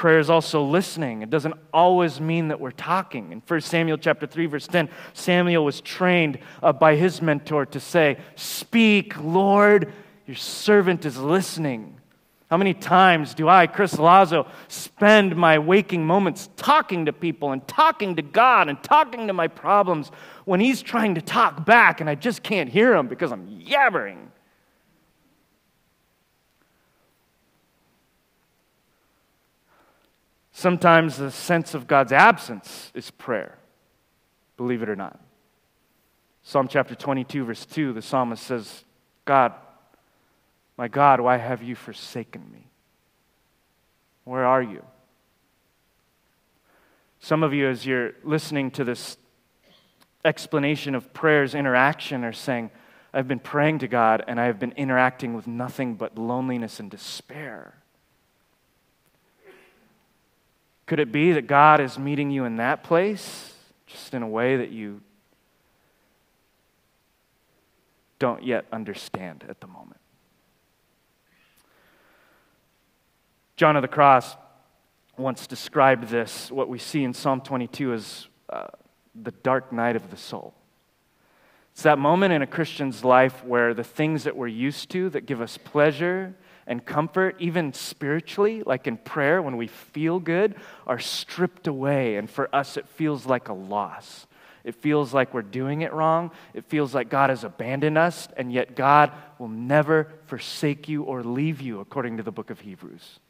Prayer 0.00 0.18
is 0.18 0.30
also 0.30 0.62
listening. 0.62 1.20
It 1.20 1.28
doesn't 1.28 1.56
always 1.74 2.22
mean 2.22 2.48
that 2.48 2.58
we're 2.58 2.70
talking. 2.70 3.32
In 3.32 3.42
1 3.46 3.60
Samuel 3.60 3.98
chapter 3.98 4.26
3 4.26 4.46
verse 4.46 4.66
10, 4.66 4.88
Samuel 5.12 5.62
was 5.62 5.82
trained 5.82 6.38
uh, 6.62 6.72
by 6.72 6.96
his 6.96 7.20
mentor 7.20 7.66
to 7.66 7.78
say, 7.78 8.16
"Speak, 8.34 9.14
Lord, 9.18 9.92
your 10.26 10.36
servant 10.36 11.04
is 11.04 11.18
listening." 11.18 12.00
How 12.48 12.56
many 12.56 12.72
times 12.72 13.34
do 13.34 13.46
I, 13.46 13.66
Chris 13.66 13.98
Lazo, 13.98 14.46
spend 14.68 15.36
my 15.36 15.58
waking 15.58 16.06
moments 16.06 16.48
talking 16.56 17.04
to 17.04 17.12
people 17.12 17.52
and 17.52 17.68
talking 17.68 18.16
to 18.16 18.22
God 18.22 18.70
and 18.70 18.82
talking 18.82 19.26
to 19.26 19.34
my 19.34 19.48
problems 19.48 20.10
when 20.46 20.60
He's 20.60 20.80
trying 20.80 21.16
to 21.16 21.20
talk 21.20 21.66
back 21.66 22.00
and 22.00 22.08
I 22.08 22.14
just 22.14 22.42
can't 22.42 22.70
hear 22.70 22.94
Him 22.94 23.06
because 23.06 23.32
I'm 23.32 23.46
yabbering? 23.46 24.29
Sometimes 30.60 31.16
the 31.16 31.30
sense 31.30 31.72
of 31.72 31.86
God's 31.86 32.12
absence 32.12 32.92
is 32.92 33.10
prayer, 33.10 33.56
believe 34.58 34.82
it 34.82 34.90
or 34.90 34.94
not. 34.94 35.18
Psalm 36.42 36.68
chapter 36.68 36.94
22, 36.94 37.46
verse 37.46 37.64
2, 37.64 37.94
the 37.94 38.02
psalmist 38.02 38.42
says, 38.42 38.84
God, 39.24 39.54
my 40.76 40.86
God, 40.86 41.22
why 41.22 41.38
have 41.38 41.62
you 41.62 41.74
forsaken 41.74 42.44
me? 42.52 42.66
Where 44.24 44.44
are 44.44 44.60
you? 44.60 44.84
Some 47.20 47.42
of 47.42 47.54
you, 47.54 47.66
as 47.66 47.86
you're 47.86 48.12
listening 48.22 48.70
to 48.72 48.84
this 48.84 49.16
explanation 50.26 50.94
of 50.94 51.14
prayer's 51.14 51.54
interaction, 51.54 52.22
are 52.22 52.34
saying, 52.34 52.70
I've 53.14 53.26
been 53.26 53.38
praying 53.38 53.78
to 53.78 53.88
God 53.88 54.24
and 54.28 54.38
I 54.38 54.44
have 54.44 54.58
been 54.58 54.72
interacting 54.72 55.32
with 55.32 55.46
nothing 55.46 55.94
but 55.94 56.18
loneliness 56.18 56.80
and 56.80 56.90
despair. 56.90 57.79
Could 60.90 60.98
it 60.98 61.12
be 61.12 61.30
that 61.30 61.46
God 61.46 61.80
is 61.80 62.00
meeting 62.00 62.32
you 62.32 62.44
in 62.44 62.56
that 62.56 62.82
place, 62.82 63.54
just 63.86 64.12
in 64.12 64.24
a 64.24 64.28
way 64.28 64.56
that 64.56 64.70
you 64.70 65.00
don't 68.18 68.42
yet 68.42 68.64
understand 68.72 69.44
at 69.48 69.60
the 69.60 69.68
moment? 69.68 70.00
John 73.54 73.76
of 73.76 73.82
the 73.82 73.86
Cross 73.86 74.36
once 75.16 75.46
described 75.46 76.08
this, 76.08 76.50
what 76.50 76.68
we 76.68 76.80
see 76.80 77.04
in 77.04 77.14
Psalm 77.14 77.40
22, 77.40 77.92
as 77.92 78.26
uh, 78.48 78.66
the 79.14 79.30
dark 79.30 79.72
night 79.72 79.94
of 79.94 80.10
the 80.10 80.16
soul. 80.16 80.54
It's 81.70 81.84
that 81.84 82.00
moment 82.00 82.32
in 82.32 82.42
a 82.42 82.48
Christian's 82.48 83.04
life 83.04 83.44
where 83.44 83.74
the 83.74 83.84
things 83.84 84.24
that 84.24 84.36
we're 84.36 84.48
used 84.48 84.90
to 84.90 85.08
that 85.10 85.24
give 85.24 85.40
us 85.40 85.56
pleasure 85.56 86.34
and 86.66 86.84
comfort, 86.84 87.36
even 87.38 87.72
spiritually, 87.72 88.62
like 88.64 88.86
in 88.86 88.96
prayer, 88.96 89.42
when 89.42 89.56
we 89.56 89.66
feel 89.66 90.18
good, 90.18 90.54
are 90.86 90.98
stripped 90.98 91.66
away. 91.66 92.16
And 92.16 92.28
for 92.28 92.54
us, 92.54 92.76
it 92.76 92.88
feels 92.88 93.26
like 93.26 93.48
a 93.48 93.52
loss. 93.52 94.26
It 94.62 94.74
feels 94.74 95.14
like 95.14 95.32
we're 95.32 95.42
doing 95.42 95.82
it 95.82 95.92
wrong. 95.92 96.30
It 96.54 96.64
feels 96.66 96.94
like 96.94 97.08
God 97.08 97.30
has 97.30 97.44
abandoned 97.44 97.96
us, 97.96 98.28
and 98.36 98.52
yet 98.52 98.76
God 98.76 99.12
will 99.38 99.48
never 99.48 100.12
forsake 100.26 100.88
you 100.88 101.02
or 101.04 101.22
leave 101.22 101.60
you, 101.60 101.80
according 101.80 102.18
to 102.18 102.22
the 102.22 102.32
book 102.32 102.50
of 102.50 102.60
Hebrews. 102.60 103.20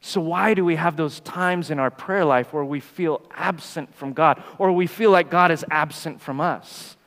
So, 0.00 0.20
why 0.20 0.52
do 0.52 0.66
we 0.66 0.76
have 0.76 0.96
those 0.98 1.20
times 1.20 1.70
in 1.70 1.78
our 1.78 1.90
prayer 1.90 2.26
life 2.26 2.52
where 2.52 2.64
we 2.64 2.80
feel 2.80 3.22
absent 3.30 3.94
from 3.94 4.12
God 4.12 4.42
or 4.58 4.70
we 4.70 4.86
feel 4.86 5.10
like 5.10 5.30
God 5.30 5.50
is 5.50 5.64
absent 5.70 6.20
from 6.20 6.42
us? 6.42 6.98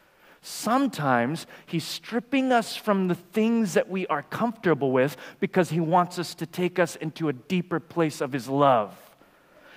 Sometimes 0.48 1.46
He's 1.66 1.84
stripping 1.84 2.54
us 2.54 2.78
from 2.78 3.10
the 3.10 3.16
things 3.16 3.74
that 3.74 3.90
we 3.90 4.08
are 4.08 4.24
comfortable 4.24 4.94
with 4.94 5.18
because 5.42 5.72
He 5.72 5.82
wants 5.82 6.18
us 6.18 6.36
to 6.36 6.46
take 6.46 6.80
us 6.80 6.96
into 6.96 7.28
a 7.28 7.34
deeper 7.34 7.82
place 7.82 8.22
of 8.22 8.32
His 8.32 8.48
love. 8.48 8.98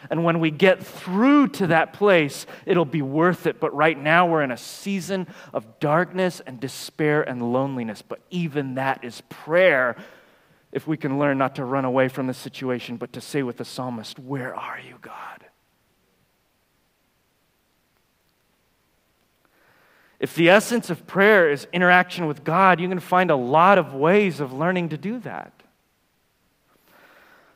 And 0.08 0.24
when 0.24 0.38
we 0.38 0.52
get 0.52 0.82
through 0.82 1.48
to 1.48 1.66
that 1.66 1.92
place, 1.92 2.46
it'll 2.66 2.84
be 2.84 3.02
worth 3.02 3.48
it. 3.48 3.58
But 3.58 3.74
right 3.74 3.98
now, 3.98 4.28
we're 4.28 4.44
in 4.44 4.52
a 4.52 4.56
season 4.56 5.26
of 5.52 5.80
darkness 5.80 6.40
and 6.46 6.60
despair 6.60 7.20
and 7.20 7.52
loneliness. 7.52 8.00
But 8.00 8.20
even 8.30 8.76
that 8.76 9.02
is 9.02 9.22
prayer 9.28 9.96
if 10.70 10.86
we 10.86 10.96
can 10.96 11.18
learn 11.18 11.36
not 11.36 11.56
to 11.56 11.64
run 11.64 11.84
away 11.84 12.06
from 12.06 12.28
the 12.28 12.34
situation, 12.34 12.96
but 12.96 13.12
to 13.14 13.20
say 13.20 13.42
with 13.42 13.56
the 13.56 13.64
psalmist, 13.64 14.20
Where 14.20 14.54
are 14.54 14.78
you, 14.78 14.98
God? 15.02 15.46
If 20.20 20.34
the 20.34 20.50
essence 20.50 20.90
of 20.90 21.06
prayer 21.06 21.50
is 21.50 21.66
interaction 21.72 22.26
with 22.26 22.44
God, 22.44 22.78
going 22.78 22.90
to 22.90 23.00
find 23.00 23.30
a 23.30 23.36
lot 23.36 23.78
of 23.78 23.94
ways 23.94 24.38
of 24.38 24.52
learning 24.52 24.90
to 24.90 24.98
do 24.98 25.18
that. 25.20 25.50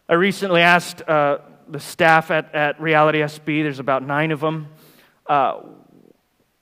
I 0.08 0.14
recently 0.14 0.62
asked 0.62 1.02
uh, 1.02 1.38
the 1.68 1.78
staff 1.78 2.30
at, 2.30 2.54
at 2.54 2.80
Reality 2.80 3.18
SB, 3.18 3.62
there's 3.62 3.80
about 3.80 4.02
nine 4.02 4.30
of 4.30 4.40
them, 4.40 4.68
uh, 5.26 5.60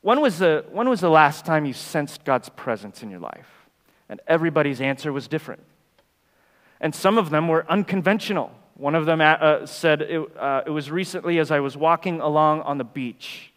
when, 0.00 0.20
was 0.20 0.40
the, 0.40 0.64
when 0.72 0.88
was 0.88 1.00
the 1.00 1.10
last 1.10 1.46
time 1.46 1.64
you 1.64 1.72
sensed 1.72 2.24
God's 2.24 2.48
presence 2.48 3.04
in 3.04 3.10
your 3.10 3.20
life? 3.20 3.68
And 4.08 4.20
everybody's 4.26 4.80
answer 4.80 5.12
was 5.12 5.28
different. 5.28 5.62
And 6.80 6.92
some 6.92 7.16
of 7.16 7.30
them 7.30 7.46
were 7.46 7.64
unconventional. 7.70 8.52
One 8.74 8.96
of 8.96 9.06
them 9.06 9.20
uh, 9.20 9.66
said, 9.66 10.02
it, 10.02 10.36
uh, 10.36 10.62
it 10.66 10.70
was 10.70 10.90
recently 10.90 11.38
as 11.38 11.52
I 11.52 11.60
was 11.60 11.76
walking 11.76 12.20
along 12.20 12.62
on 12.62 12.78
the 12.78 12.84
beach 12.84 13.51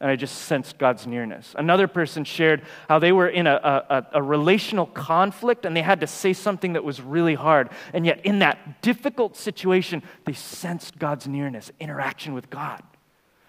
and 0.00 0.10
I 0.10 0.16
just 0.16 0.34
sensed 0.42 0.78
God's 0.78 1.06
nearness. 1.06 1.54
Another 1.58 1.86
person 1.86 2.24
shared 2.24 2.62
how 2.88 2.98
they 2.98 3.12
were 3.12 3.28
in 3.28 3.46
a, 3.46 3.84
a, 3.90 4.06
a, 4.14 4.22
relational 4.22 4.86
conflict 4.86 5.66
and 5.66 5.76
they 5.76 5.82
had 5.82 6.00
to 6.00 6.06
say 6.06 6.32
something 6.32 6.72
that 6.72 6.82
was 6.82 7.02
really 7.02 7.34
hard. 7.34 7.68
And 7.92 8.06
yet, 8.06 8.24
in 8.24 8.38
that 8.38 8.80
difficult 8.80 9.36
situation, 9.36 10.02
they 10.24 10.32
sensed 10.32 10.98
God's 10.98 11.28
nearness, 11.28 11.70
interaction 11.78 12.32
with 12.32 12.48
God. 12.48 12.82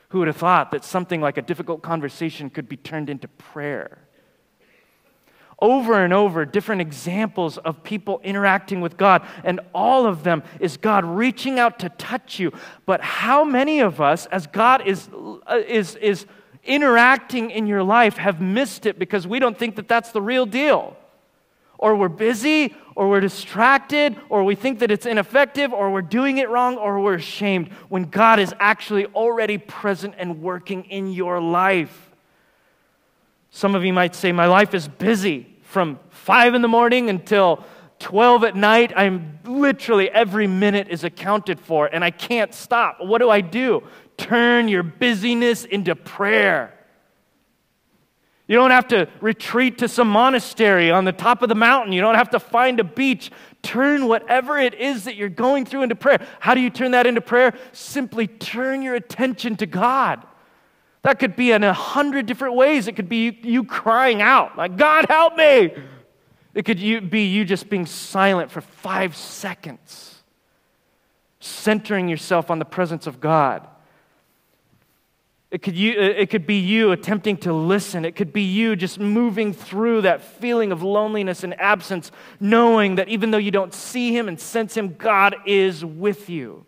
Who 0.09 0.19
would 0.19 0.27
have 0.27 0.35
thought 0.35 0.71
that 0.71 0.83
something 0.83 1.21
like 1.21 1.37
a 1.37 1.41
difficult 1.41 1.81
conversation 1.81 2.49
could 2.49 2.67
be 2.67 2.75
turned 2.75 3.09
into 3.09 3.29
prayer? 3.29 3.99
Over 5.57 6.03
and 6.03 6.11
over, 6.11 6.43
different 6.43 6.81
examples 6.81 7.59
of 7.59 7.83
people 7.83 8.19
interacting 8.23 8.81
with 8.81 8.97
God, 8.97 9.25
and 9.45 9.61
all 9.73 10.05
of 10.05 10.23
them 10.23 10.43
is 10.59 10.75
God 10.75 11.05
reaching 11.05 11.59
out 11.59 11.79
to 11.79 11.89
touch 11.89 12.39
you. 12.39 12.51
But 12.85 12.99
how 12.99 13.45
many 13.45 13.79
of 13.79 14.01
us, 14.01 14.25
as 14.25 14.47
God 14.47 14.85
is, 14.85 15.07
is, 15.67 15.95
is 15.97 16.25
interacting 16.63 17.51
in 17.51 17.67
your 17.67 17.83
life 17.83 18.17
have 18.17 18.41
missed 18.41 18.85
it 18.85 18.99
because 18.99 19.25
we 19.27 19.39
don't 19.39 19.57
think 19.57 19.75
that 19.75 19.87
that's 19.87 20.11
the 20.11 20.21
real 20.21 20.45
deal. 20.45 20.95
Or 21.77 21.95
we're 21.95 22.09
busy, 22.09 22.75
or 22.95 23.09
we're 23.09 23.21
distracted, 23.21 24.15
or 24.29 24.43
we 24.43 24.53
think 24.53 24.79
that 24.79 24.91
it's 24.91 25.07
ineffective, 25.07 25.73
or 25.73 25.91
we're 25.91 26.03
doing 26.03 26.37
it 26.37 26.47
wrong, 26.49 26.77
or 26.77 26.99
we're 26.99 27.15
ashamed 27.15 27.69
when 27.89 28.03
God 28.03 28.39
is 28.39 28.53
actually 28.59 29.07
already 29.07 29.57
present 29.57 30.13
and 30.19 30.43
working 30.43 30.83
in 30.85 31.11
your 31.11 31.41
life. 31.41 32.11
Some 33.49 33.73
of 33.73 33.83
you 33.83 33.93
might 33.93 34.13
say, 34.13 34.31
My 34.31 34.45
life 34.45 34.75
is 34.75 34.87
busy 34.87 35.47
from 35.63 35.99
five 36.09 36.53
in 36.53 36.61
the 36.61 36.67
morning 36.67 37.09
until 37.09 37.63
12 37.99 38.43
at 38.43 38.55
night. 38.55 38.91
I'm 38.95 39.39
literally 39.45 40.09
every 40.09 40.47
minute 40.47 40.87
is 40.89 41.03
accounted 41.03 41.59
for, 41.59 41.87
and 41.87 42.03
I 42.03 42.11
can't 42.11 42.53
stop. 42.53 42.97
What 42.99 43.19
do 43.19 43.29
I 43.29 43.41
do? 43.41 43.83
Turn 44.21 44.67
your 44.67 44.83
busyness 44.83 45.65
into 45.65 45.95
prayer. 45.95 46.73
You 48.47 48.57
don't 48.57 48.71
have 48.71 48.89
to 48.89 49.07
retreat 49.21 49.77
to 49.77 49.87
some 49.87 50.09
monastery 50.09 50.91
on 50.91 51.05
the 51.05 51.13
top 51.13 51.41
of 51.41 51.49
the 51.49 51.55
mountain. 51.55 51.93
You 51.93 52.01
don't 52.01 52.15
have 52.15 52.31
to 52.31 52.39
find 52.39 52.79
a 52.81 52.83
beach. 52.83 53.31
Turn 53.61 54.07
whatever 54.07 54.57
it 54.57 54.73
is 54.73 55.05
that 55.05 55.15
you're 55.15 55.29
going 55.29 55.65
through 55.65 55.83
into 55.83 55.95
prayer. 55.95 56.19
How 56.39 56.53
do 56.53 56.59
you 56.59 56.69
turn 56.69 56.91
that 56.91 57.07
into 57.07 57.21
prayer? 57.21 57.57
Simply 57.71 58.27
turn 58.27 58.81
your 58.81 58.95
attention 58.95 59.55
to 59.57 59.65
God. 59.65 60.25
That 61.03 61.17
could 61.17 61.35
be 61.35 61.51
in 61.51 61.63
a 61.63 61.73
hundred 61.73 62.25
different 62.25 62.55
ways. 62.55 62.87
It 62.87 62.95
could 62.97 63.09
be 63.09 63.39
you 63.41 63.63
crying 63.63 64.21
out, 64.21 64.57
like, 64.57 64.77
God, 64.77 65.05
help 65.07 65.35
me. 65.37 65.73
It 66.53 66.65
could 66.65 67.09
be 67.09 67.27
you 67.27 67.45
just 67.45 67.69
being 67.69 67.85
silent 67.85 68.51
for 68.51 68.59
five 68.59 69.15
seconds, 69.15 70.21
centering 71.39 72.09
yourself 72.09 72.51
on 72.51 72.59
the 72.59 72.65
presence 72.65 73.07
of 73.07 73.21
God. 73.21 73.65
It 75.51 75.61
could, 75.61 75.75
you, 75.75 75.99
uh, 75.99 76.03
it 76.03 76.29
could 76.29 76.47
be 76.47 76.59
you 76.59 76.93
attempting 76.93 77.35
to 77.37 77.51
listen. 77.51 78.05
It 78.05 78.15
could 78.15 78.31
be 78.31 78.41
you 78.41 78.77
just 78.77 78.99
moving 78.99 79.51
through 79.51 80.01
that 80.03 80.21
feeling 80.21 80.71
of 80.71 80.81
loneliness 80.81 81.43
and 81.43 81.59
absence, 81.59 82.09
knowing 82.39 82.95
that 82.95 83.09
even 83.09 83.31
though 83.31 83.37
you 83.37 83.51
don't 83.51 83.73
see 83.73 84.15
Him 84.15 84.29
and 84.29 84.39
sense 84.39 84.77
Him, 84.77 84.95
God 84.97 85.35
is 85.45 85.83
with 85.83 86.29
you. 86.29 86.65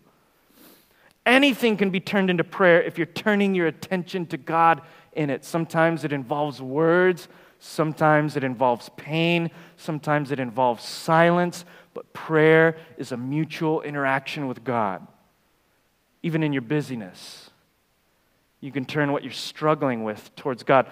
Anything 1.26 1.78
can 1.78 1.92
be 1.92 2.02
turned 2.02 2.30
into 2.30 2.44
prayer 2.44 2.84
if 2.84 2.98
you're 2.98 3.08
turning 3.08 3.56
your 3.56 3.68
attention 3.68 4.26
to 4.28 4.38
God 4.38 4.82
in 5.14 5.30
it. 5.30 5.46
Sometimes 5.46 6.04
it 6.04 6.12
involves 6.12 6.62
words, 6.62 7.30
sometimes 7.60 8.36
it 8.36 8.44
involves 8.44 8.90
pain, 8.98 9.50
sometimes 9.78 10.30
it 10.32 10.42
involves 10.42 10.84
silence, 10.84 11.64
but 11.94 12.12
prayer 12.12 12.76
is 12.98 13.14
a 13.14 13.18
mutual 13.18 13.82
interaction 13.82 14.50
with 14.50 14.66
God, 14.66 15.08
even 16.22 16.44
in 16.44 16.52
your 16.52 16.62
busyness 16.62 17.52
you 18.64 18.72
can 18.72 18.86
turn 18.86 19.12
what 19.12 19.24
you're 19.24 19.34
struggling 19.34 20.06
with 20.06 20.34
towards 20.38 20.64
God. 20.64 20.88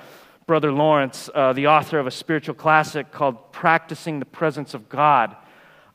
Brother 0.46 0.74
Lawrence, 0.74 1.30
uh, 1.34 1.54
the 1.54 1.68
author 1.68 2.00
of 2.00 2.06
a 2.06 2.12
spiritual 2.12 2.54
classic 2.54 3.14
called 3.14 3.54
Practicing 3.54 4.20
the 4.20 4.26
Presence 4.26 4.74
of 4.74 4.90
God, 4.90 5.38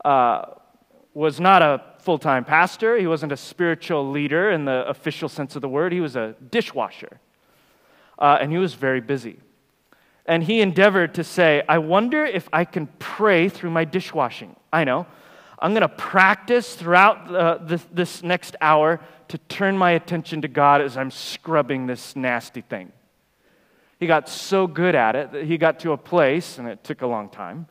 uh, 0.02 0.46
was 1.12 1.38
not 1.38 1.60
a 1.60 1.82
full 1.98 2.18
time 2.18 2.46
pastor. 2.46 2.96
He 2.96 3.06
wasn't 3.06 3.30
a 3.30 3.36
spiritual 3.36 4.10
leader 4.10 4.50
in 4.50 4.64
the 4.64 4.88
official 4.88 5.28
sense 5.28 5.54
of 5.54 5.60
the 5.60 5.68
word. 5.68 5.92
He 5.92 6.00
was 6.00 6.16
a 6.16 6.34
dishwasher. 6.50 7.20
Uh, 8.18 8.38
and 8.40 8.50
he 8.50 8.56
was 8.56 8.72
very 8.72 9.02
busy. 9.02 9.38
And 10.24 10.42
he 10.42 10.62
endeavored 10.62 11.12
to 11.16 11.24
say, 11.24 11.62
I 11.68 11.76
wonder 11.76 12.24
if 12.24 12.48
I 12.54 12.64
can 12.64 12.86
pray 12.98 13.50
through 13.50 13.70
my 13.70 13.84
dishwashing. 13.84 14.56
I 14.72 14.84
know. 14.84 15.06
I'm 15.58 15.72
going 15.72 15.82
to 15.82 15.88
practice 15.88 16.74
throughout 16.74 17.34
uh, 17.34 17.58
this, 17.60 17.86
this 17.92 18.22
next 18.22 18.56
hour 18.62 19.00
to 19.28 19.38
turn 19.38 19.76
my 19.76 19.92
attention 19.92 20.42
to 20.42 20.48
God 20.48 20.80
as 20.80 20.96
I'm 20.96 21.10
scrubbing 21.10 21.86
this 21.86 22.16
nasty 22.16 22.60
thing. 22.60 22.92
He 23.98 24.06
got 24.06 24.28
so 24.28 24.66
good 24.66 24.94
at 24.94 25.16
it 25.16 25.32
that 25.32 25.44
he 25.44 25.56
got 25.58 25.80
to 25.80 25.92
a 25.92 25.96
place, 25.96 26.58
and 26.58 26.68
it 26.68 26.84
took 26.84 27.02
a 27.02 27.06
long 27.06 27.28
time, 27.28 27.66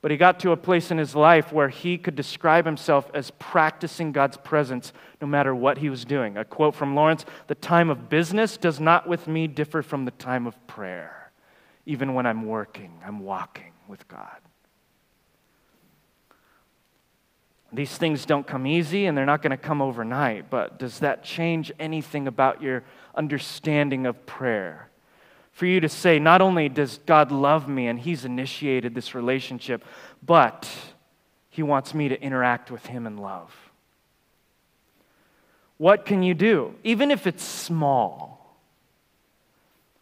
but 0.00 0.10
he 0.10 0.16
got 0.16 0.40
to 0.40 0.52
a 0.52 0.56
place 0.56 0.90
in 0.90 0.98
his 0.98 1.14
life 1.14 1.52
where 1.52 1.68
he 1.68 1.98
could 1.98 2.14
describe 2.14 2.64
himself 2.64 3.10
as 3.14 3.30
practicing 3.32 4.12
God's 4.12 4.36
presence 4.36 4.92
no 5.20 5.26
matter 5.26 5.54
what 5.54 5.78
he 5.78 5.90
was 5.90 6.04
doing. 6.04 6.36
A 6.36 6.44
quote 6.44 6.74
from 6.74 6.94
Lawrence 6.94 7.24
The 7.46 7.54
time 7.54 7.90
of 7.90 8.08
business 8.08 8.56
does 8.56 8.80
not 8.80 9.08
with 9.08 9.26
me 9.26 9.46
differ 9.46 9.82
from 9.82 10.04
the 10.04 10.12
time 10.12 10.46
of 10.46 10.66
prayer. 10.66 11.32
Even 11.86 12.14
when 12.14 12.26
I'm 12.26 12.46
working, 12.46 13.00
I'm 13.04 13.20
walking 13.20 13.72
with 13.88 14.06
God. 14.08 14.38
These 17.72 17.98
things 17.98 18.24
don't 18.24 18.46
come 18.46 18.66
easy 18.66 19.06
and 19.06 19.16
they're 19.16 19.26
not 19.26 19.42
going 19.42 19.50
to 19.50 19.56
come 19.56 19.82
overnight, 19.82 20.48
but 20.48 20.78
does 20.78 21.00
that 21.00 21.22
change 21.22 21.70
anything 21.78 22.26
about 22.26 22.62
your 22.62 22.82
understanding 23.14 24.06
of 24.06 24.24
prayer? 24.24 24.88
For 25.52 25.66
you 25.66 25.80
to 25.80 25.88
say, 25.88 26.18
not 26.18 26.40
only 26.40 26.68
does 26.68 27.00
God 27.04 27.30
love 27.30 27.68
me 27.68 27.88
and 27.88 27.98
He's 27.98 28.24
initiated 28.24 28.94
this 28.94 29.14
relationship, 29.14 29.84
but 30.24 30.68
He 31.50 31.62
wants 31.62 31.92
me 31.92 32.08
to 32.08 32.22
interact 32.22 32.70
with 32.70 32.86
Him 32.86 33.06
in 33.06 33.18
love. 33.18 33.54
What 35.76 36.06
can 36.06 36.22
you 36.22 36.34
do, 36.34 36.74
even 36.84 37.10
if 37.10 37.26
it's 37.26 37.44
small? 37.44 38.56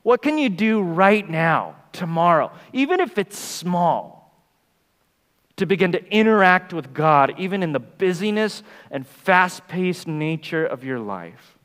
What 0.03 0.23
can 0.23 0.39
you 0.39 0.49
do 0.49 0.81
right 0.81 1.29
now, 1.29 1.77
tomorrow, 1.93 2.53
even 2.73 3.01
if 3.01 3.19
it's 3.19 3.39
small? 3.39 4.16
To 5.57 5.67
begin 5.67 5.93
to 5.93 6.13
interact 6.13 6.73
with 6.73 6.93
God, 6.93 7.35
even 7.39 7.63
in 7.63 7.73
the 7.73 7.81
busyness 7.81 8.63
and 8.91 9.07
fast 9.07 9.67
paced 9.69 10.07
nature 10.07 10.67
of 10.67 10.85
your 10.85 10.99
life. 10.99 11.57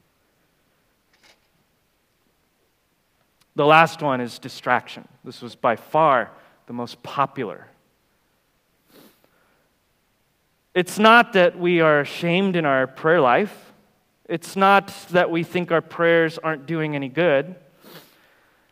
The 3.55 3.65
last 3.65 4.01
one 4.01 4.21
is 4.21 4.39
distraction. 4.39 5.07
This 5.23 5.41
was 5.41 5.55
by 5.55 5.75
far 5.75 6.31
the 6.67 6.73
most 6.73 7.03
popular. 7.03 7.67
It's 10.73 10.97
not 10.97 11.33
that 11.33 11.59
we 11.59 11.81
are 11.81 11.99
ashamed 11.99 12.55
in 12.55 12.65
our 12.65 12.87
prayer 12.87 13.19
life. 13.19 13.73
It's 14.29 14.55
not 14.55 14.87
that 15.09 15.29
we 15.29 15.43
think 15.43 15.69
our 15.69 15.81
prayers 15.81 16.37
aren't 16.37 16.65
doing 16.65 16.95
any 16.95 17.09
good 17.09 17.55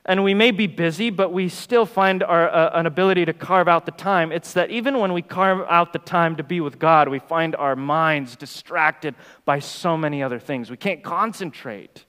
and 0.09 0.23
we 0.23 0.33
may 0.33 0.49
be 0.49 0.65
busy, 0.65 1.11
but 1.11 1.31
we 1.31 1.49
still 1.49 1.85
find 1.85 2.23
our, 2.23 2.49
uh, 2.49 2.71
an 2.73 2.87
ability 2.87 3.25
to 3.25 3.33
carve 3.33 3.67
out 3.67 3.85
the 3.85 3.91
time. 3.91 4.31
It's 4.31 4.53
that 4.53 4.71
even 4.71 4.97
when 4.97 5.13
we 5.13 5.21
carve 5.21 5.63
out 5.69 5.93
the 5.93 5.99
time 5.99 6.35
to 6.37 6.43
be 6.43 6.61
with 6.61 6.79
God, 6.79 7.07
we 7.09 7.19
find 7.19 7.55
our 7.55 7.75
minds 7.75 8.35
distracted 8.35 9.13
by 9.45 9.59
so 9.59 9.95
many 9.95 10.23
other 10.23 10.39
things. 10.39 10.71
We 10.71 10.77
can't 10.77 11.03
concentrate. 11.03 12.05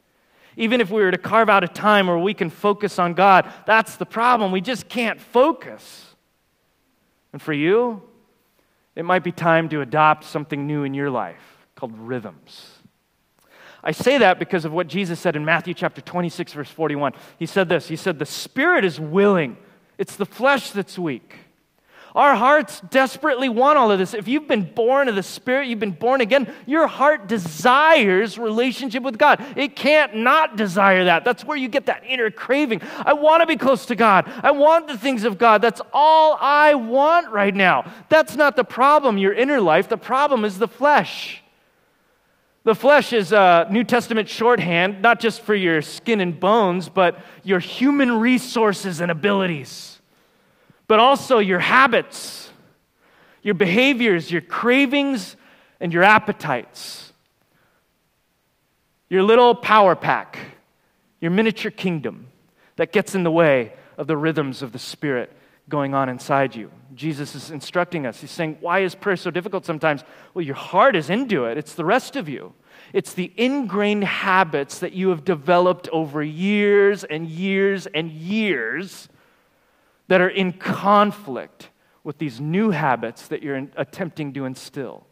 Even 0.56 0.80
if 0.80 0.90
we 0.90 1.02
were 1.02 1.10
to 1.10 1.18
carve 1.18 1.50
out 1.50 1.62
a 1.62 1.68
time 1.68 2.06
where 2.06 2.16
we 2.16 2.32
can 2.32 2.48
focus 2.48 2.98
on 2.98 3.12
God, 3.12 3.52
that's 3.66 3.96
the 3.96 4.06
problem. 4.06 4.50
We 4.50 4.62
just 4.62 4.88
can't 4.88 5.20
focus. 5.20 6.14
And 7.34 7.42
for 7.42 7.52
you, 7.52 8.00
it 8.96 9.04
might 9.04 9.24
be 9.24 9.30
time 9.30 9.68
to 9.68 9.82
adopt 9.82 10.24
something 10.24 10.66
new 10.66 10.84
in 10.84 10.94
your 10.94 11.10
life 11.10 11.66
called 11.74 11.98
rhythms. 11.98 12.79
I 13.82 13.92
say 13.92 14.18
that 14.18 14.38
because 14.38 14.64
of 14.64 14.72
what 14.72 14.88
Jesus 14.88 15.18
said 15.18 15.36
in 15.36 15.44
Matthew 15.44 15.74
chapter 15.74 16.00
26, 16.00 16.52
verse 16.52 16.70
41. 16.70 17.12
He 17.38 17.46
said 17.46 17.68
this 17.68 17.88
He 17.88 17.96
said, 17.96 18.18
The 18.18 18.26
spirit 18.26 18.84
is 18.84 19.00
willing, 19.00 19.56
it's 19.98 20.16
the 20.16 20.26
flesh 20.26 20.70
that's 20.70 20.98
weak. 20.98 21.34
Our 22.14 22.34
hearts 22.34 22.80
desperately 22.90 23.48
want 23.48 23.78
all 23.78 23.92
of 23.92 23.98
this. 23.98 24.14
If 24.14 24.26
you've 24.26 24.48
been 24.48 24.64
born 24.74 25.08
of 25.08 25.14
the 25.14 25.22
Spirit, 25.22 25.68
you've 25.68 25.78
been 25.78 25.92
born 25.92 26.20
again, 26.20 26.52
your 26.66 26.88
heart 26.88 27.28
desires 27.28 28.36
relationship 28.36 29.02
with 29.02 29.16
God. 29.16 29.44
It 29.56 29.76
can't 29.76 30.16
not 30.16 30.56
desire 30.56 31.04
that. 31.04 31.24
That's 31.24 31.44
where 31.44 31.56
you 31.56 31.68
get 31.68 31.86
that 31.86 32.02
inner 32.06 32.30
craving. 32.30 32.82
I 32.98 33.12
want 33.12 33.42
to 33.42 33.46
be 33.46 33.56
close 33.56 33.86
to 33.86 33.94
God. 33.94 34.30
I 34.42 34.50
want 34.50 34.88
the 34.88 34.98
things 34.98 35.22
of 35.22 35.38
God. 35.38 35.62
That's 35.62 35.80
all 35.92 36.36
I 36.40 36.74
want 36.74 37.30
right 37.30 37.54
now. 37.54 37.90
That's 38.08 38.34
not 38.34 38.56
the 38.56 38.64
problem, 38.64 39.16
your 39.16 39.32
inner 39.32 39.60
life. 39.60 39.88
The 39.88 39.96
problem 39.96 40.44
is 40.44 40.58
the 40.58 40.68
flesh. 40.68 41.42
The 42.62 42.74
flesh 42.74 43.12
is 43.12 43.32
a 43.32 43.66
New 43.70 43.84
Testament 43.84 44.28
shorthand, 44.28 45.00
not 45.00 45.18
just 45.18 45.40
for 45.40 45.54
your 45.54 45.80
skin 45.80 46.20
and 46.20 46.38
bones, 46.38 46.88
but 46.88 47.18
your 47.42 47.58
human 47.58 48.20
resources 48.20 49.00
and 49.00 49.10
abilities, 49.10 49.98
but 50.86 51.00
also 51.00 51.38
your 51.38 51.58
habits, 51.58 52.50
your 53.42 53.54
behaviors, 53.54 54.30
your 54.30 54.42
cravings, 54.42 55.36
and 55.80 55.92
your 55.92 56.02
appetites, 56.02 57.12
your 59.08 59.22
little 59.22 59.54
power 59.54 59.96
pack, 59.96 60.38
your 61.20 61.30
miniature 61.30 61.70
kingdom 61.70 62.26
that 62.76 62.92
gets 62.92 63.14
in 63.14 63.22
the 63.22 63.30
way 63.30 63.72
of 63.96 64.06
the 64.06 64.16
rhythms 64.16 64.60
of 64.60 64.72
the 64.72 64.78
Spirit 64.78 65.32
going 65.70 65.94
on 65.94 66.10
inside 66.10 66.54
you. 66.54 66.70
Jesus 66.94 67.34
is 67.34 67.50
instructing 67.50 68.04
us. 68.04 68.20
He's 68.20 68.30
saying, 68.30 68.58
Why 68.60 68.80
is 68.80 68.94
prayer 68.94 69.16
so 69.16 69.30
difficult 69.30 69.64
sometimes? 69.64 70.04
Well, 70.34 70.44
your 70.44 70.56
heart 70.56 70.96
is 70.96 71.08
into 71.08 71.46
it, 71.46 71.56
it's 71.56 71.74
the 71.74 71.84
rest 71.84 72.16
of 72.16 72.28
you. 72.28 72.52
It's 72.92 73.14
the 73.14 73.32
ingrained 73.36 74.04
habits 74.04 74.80
that 74.80 74.92
you 74.92 75.10
have 75.10 75.24
developed 75.24 75.88
over 75.92 76.22
years 76.22 77.04
and 77.04 77.26
years 77.26 77.86
and 77.86 78.10
years 78.10 79.08
that 80.08 80.20
are 80.20 80.28
in 80.28 80.52
conflict 80.52 81.70
with 82.02 82.18
these 82.18 82.40
new 82.40 82.70
habits 82.70 83.28
that 83.28 83.42
you're 83.42 83.68
attempting 83.76 84.32
to 84.32 84.44
instill. 84.44 85.06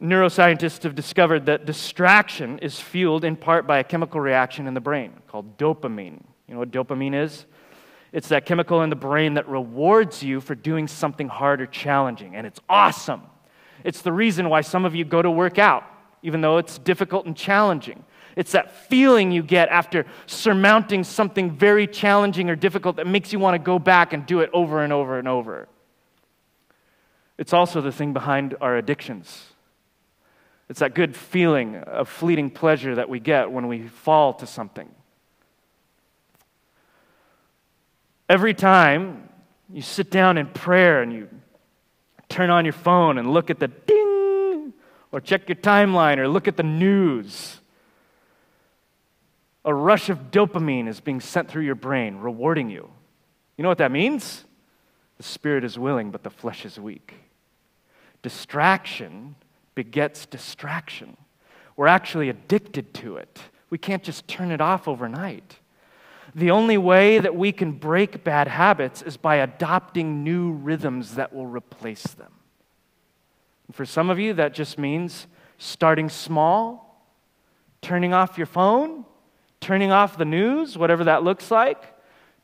Neuroscientists 0.00 0.82
have 0.82 0.94
discovered 0.94 1.46
that 1.46 1.64
distraction 1.64 2.58
is 2.58 2.78
fueled 2.78 3.24
in 3.24 3.36
part 3.36 3.66
by 3.66 3.78
a 3.78 3.84
chemical 3.84 4.20
reaction 4.20 4.66
in 4.66 4.74
the 4.74 4.80
brain 4.80 5.12
called 5.28 5.58
dopamine. 5.58 6.22
You 6.46 6.54
know 6.54 6.60
what 6.60 6.70
dopamine 6.70 7.14
is? 7.14 7.46
It's 8.12 8.28
that 8.28 8.44
chemical 8.44 8.82
in 8.82 8.90
the 8.90 8.96
brain 8.96 9.34
that 9.34 9.48
rewards 9.48 10.22
you 10.22 10.40
for 10.40 10.54
doing 10.54 10.86
something 10.86 11.28
hard 11.28 11.60
or 11.62 11.66
challenging, 11.66 12.36
and 12.36 12.46
it's 12.46 12.60
awesome. 12.68 13.22
It's 13.84 14.02
the 14.02 14.12
reason 14.12 14.48
why 14.48 14.60
some 14.60 14.84
of 14.84 14.94
you 14.94 15.04
go 15.04 15.22
to 15.22 15.30
work 15.30 15.58
out, 15.58 15.84
even 16.22 16.42
though 16.42 16.58
it's 16.58 16.78
difficult 16.78 17.26
and 17.26 17.36
challenging. 17.36 18.04
It's 18.36 18.52
that 18.52 18.70
feeling 18.70 19.32
you 19.32 19.42
get 19.42 19.68
after 19.70 20.06
surmounting 20.26 21.04
something 21.04 21.50
very 21.50 21.86
challenging 21.86 22.50
or 22.50 22.56
difficult 22.56 22.96
that 22.96 23.06
makes 23.06 23.32
you 23.32 23.38
want 23.38 23.54
to 23.54 23.58
go 23.58 23.78
back 23.78 24.12
and 24.12 24.26
do 24.26 24.40
it 24.40 24.50
over 24.52 24.82
and 24.82 24.92
over 24.92 25.18
and 25.18 25.26
over. 25.26 25.68
It's 27.38 27.52
also 27.52 27.80
the 27.80 27.92
thing 27.92 28.12
behind 28.12 28.56
our 28.60 28.76
addictions. 28.76 29.46
It's 30.68 30.80
that 30.80 30.94
good 30.94 31.16
feeling 31.16 31.76
of 31.76 32.08
fleeting 32.08 32.50
pleasure 32.50 32.94
that 32.94 33.08
we 33.08 33.20
get 33.20 33.50
when 33.50 33.68
we 33.68 33.88
fall 33.88 34.32
to 34.34 34.46
something. 34.46 34.88
Every 38.28 38.54
time 38.54 39.28
you 39.70 39.82
sit 39.82 40.10
down 40.10 40.38
in 40.38 40.46
prayer 40.46 41.02
and 41.02 41.12
you 41.12 41.28
turn 42.28 42.50
on 42.50 42.64
your 42.64 42.72
phone 42.72 43.18
and 43.18 43.32
look 43.32 43.50
at 43.50 43.58
the 43.58 43.68
ding, 43.68 44.72
or 45.10 45.20
check 45.20 45.48
your 45.48 45.56
timeline, 45.56 46.18
or 46.18 46.26
look 46.26 46.48
at 46.48 46.56
the 46.56 46.62
news, 46.62 47.60
a 49.64 49.74
rush 49.74 50.08
of 50.08 50.30
dopamine 50.30 50.88
is 50.88 51.00
being 51.00 51.20
sent 51.20 51.48
through 51.48 51.64
your 51.64 51.74
brain, 51.74 52.16
rewarding 52.16 52.70
you. 52.70 52.88
You 53.56 53.62
know 53.62 53.68
what 53.68 53.78
that 53.78 53.92
means? 53.92 54.44
The 55.18 55.22
spirit 55.22 55.64
is 55.64 55.78
willing, 55.78 56.10
but 56.10 56.22
the 56.22 56.30
flesh 56.30 56.64
is 56.64 56.80
weak. 56.80 57.14
Distraction 58.22 59.36
begets 59.74 60.26
distraction. 60.26 61.16
We're 61.76 61.86
actually 61.86 62.28
addicted 62.28 62.94
to 62.94 63.16
it. 63.16 63.40
We 63.70 63.78
can't 63.78 64.02
just 64.02 64.26
turn 64.26 64.50
it 64.50 64.60
off 64.60 64.88
overnight. 64.88 65.58
The 66.34 66.50
only 66.50 66.78
way 66.78 67.18
that 67.18 67.36
we 67.36 67.52
can 67.52 67.72
break 67.72 68.24
bad 68.24 68.48
habits 68.48 69.02
is 69.02 69.16
by 69.16 69.36
adopting 69.36 70.24
new 70.24 70.52
rhythms 70.52 71.16
that 71.16 71.34
will 71.34 71.46
replace 71.46 72.04
them. 72.04 72.32
And 73.66 73.76
for 73.76 73.84
some 73.84 74.08
of 74.08 74.18
you, 74.18 74.32
that 74.34 74.54
just 74.54 74.78
means 74.78 75.26
starting 75.58 76.08
small, 76.08 77.06
turning 77.82 78.14
off 78.14 78.38
your 78.38 78.46
phone, 78.46 79.04
turning 79.60 79.92
off 79.92 80.16
the 80.16 80.24
news, 80.24 80.78
whatever 80.78 81.04
that 81.04 81.22
looks 81.22 81.50
like, 81.50 81.94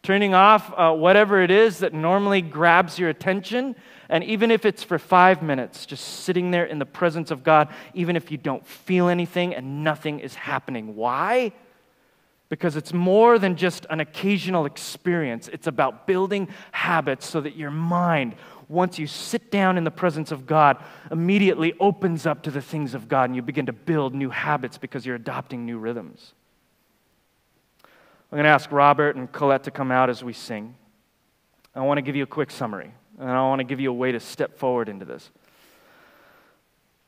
turning 0.03 0.35
off 0.35 0.72
uh, 0.77 0.92
whatever 0.92 1.42
it 1.42 1.51
is 1.51 1.79
that 1.79 1.92
normally 1.92 2.42
grabs 2.42 2.98
your 2.98 3.09
attention. 3.09 3.74
And 4.09 4.22
even 4.24 4.51
if 4.51 4.64
it's 4.64 4.83
for 4.83 4.98
five 4.98 5.42
minutes, 5.42 5.87
just 5.87 6.05
sitting 6.24 6.51
there 6.51 6.64
in 6.64 6.79
the 6.79 6.87
presence 6.87 7.31
of 7.31 7.42
God, 7.42 7.68
even 7.94 8.16
if 8.16 8.31
you 8.31 8.37
don't 8.37 8.66
feel 8.66 9.09
anything 9.09 9.55
and 9.55 9.83
nothing 9.83 10.20
is 10.20 10.35
happening. 10.35 10.94
Why? 10.94 11.53
Because 12.49 12.77
it's 12.77 12.93
more 12.93 13.39
than 13.39 13.57
just 13.57 13.87
an 13.91 14.01
occasional 14.01 14.65
experience. 14.65 15.49
It's 15.49 15.67
about 15.67 16.07
building 16.07 16.49
habits 16.73 17.27
so 17.27 17.41
that 17.43 17.57
your 17.57 17.71
mind, 17.71 18.37
once 18.69 18.99
you 18.99 19.07
sit 19.07 19.51
down 19.51 19.77
in 19.77 19.85
the 19.85 19.91
presence 19.91 20.33
of 20.33 20.47
God, 20.47 20.83
immediately 21.11 21.75
opens 21.79 22.27
up 22.27 22.43
to 22.45 22.51
the 22.51 22.63
things 22.63 22.95
of 22.95 23.09
God 23.09 23.25
and 23.25 23.37
you 23.37 23.43
begin 23.43 23.67
to 23.67 23.73
build 23.73 24.15
new 24.15 24.31
habits 24.31 24.79
because 24.79 25.05
you're 25.05 25.17
adopting 25.17 25.67
new 25.67 25.79
rhythms. 25.79 26.33
I'm 28.31 28.37
going 28.37 28.45
to 28.45 28.51
ask 28.51 28.71
Robert 28.73 29.17
and 29.17 29.31
Colette 29.31 29.65
to 29.65 29.71
come 29.71 29.91
out 29.91 30.11
as 30.11 30.23
we 30.23 30.33
sing. 30.33 30.75
I 31.75 31.81
want 31.81 31.99
to 31.99 32.03
give 32.03 32.17
you 32.17 32.25
a 32.25 32.27
quick 32.27 32.51
summary, 32.51 32.93
and 33.19 33.31
I 33.31 33.41
want 33.43 33.61
to 33.61 33.65
give 33.65 33.79
you 33.79 33.91
a 33.91 33.95
way 33.95 34.13
to 34.13 34.21
step 34.21 34.59
forward 34.59 34.89
into 34.89 35.05
this. 35.05 35.31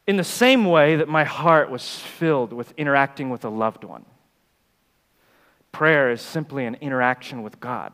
In 0.07 0.17
the 0.17 0.25
same 0.25 0.65
way 0.65 0.97
that 0.97 1.09
my 1.09 1.25
heart 1.25 1.71
was 1.71 1.99
filled 1.99 2.53
with 2.53 2.73
interacting 2.77 3.31
with 3.31 3.45
a 3.45 3.49
loved 3.49 3.85
one, 3.85 4.05
Prayer 5.73 6.11
is 6.11 6.21
simply 6.21 6.67
an 6.67 6.77
interaction 6.77 7.43
with 7.43 7.61
God. 7.61 7.93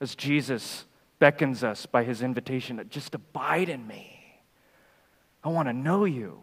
As 0.00 0.14
Jesus 0.14 0.84
beckons 1.18 1.64
us 1.64 1.86
by 1.86 2.04
his 2.04 2.22
invitation 2.22 2.76
to 2.76 2.84
just 2.84 3.14
abide 3.14 3.68
in 3.68 3.86
me. 3.86 4.40
I 5.42 5.48
want 5.48 5.68
to 5.68 5.72
know 5.72 6.04
you. 6.04 6.40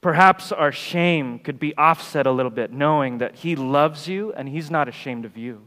Perhaps 0.00 0.52
our 0.52 0.70
shame 0.70 1.38
could 1.38 1.58
be 1.58 1.74
offset 1.76 2.26
a 2.26 2.30
little 2.30 2.50
bit, 2.50 2.70
knowing 2.70 3.18
that 3.18 3.36
He 3.36 3.56
loves 3.56 4.06
you 4.06 4.34
and 4.34 4.46
He's 4.46 4.70
not 4.70 4.86
ashamed 4.86 5.24
of 5.24 5.38
you. 5.38 5.66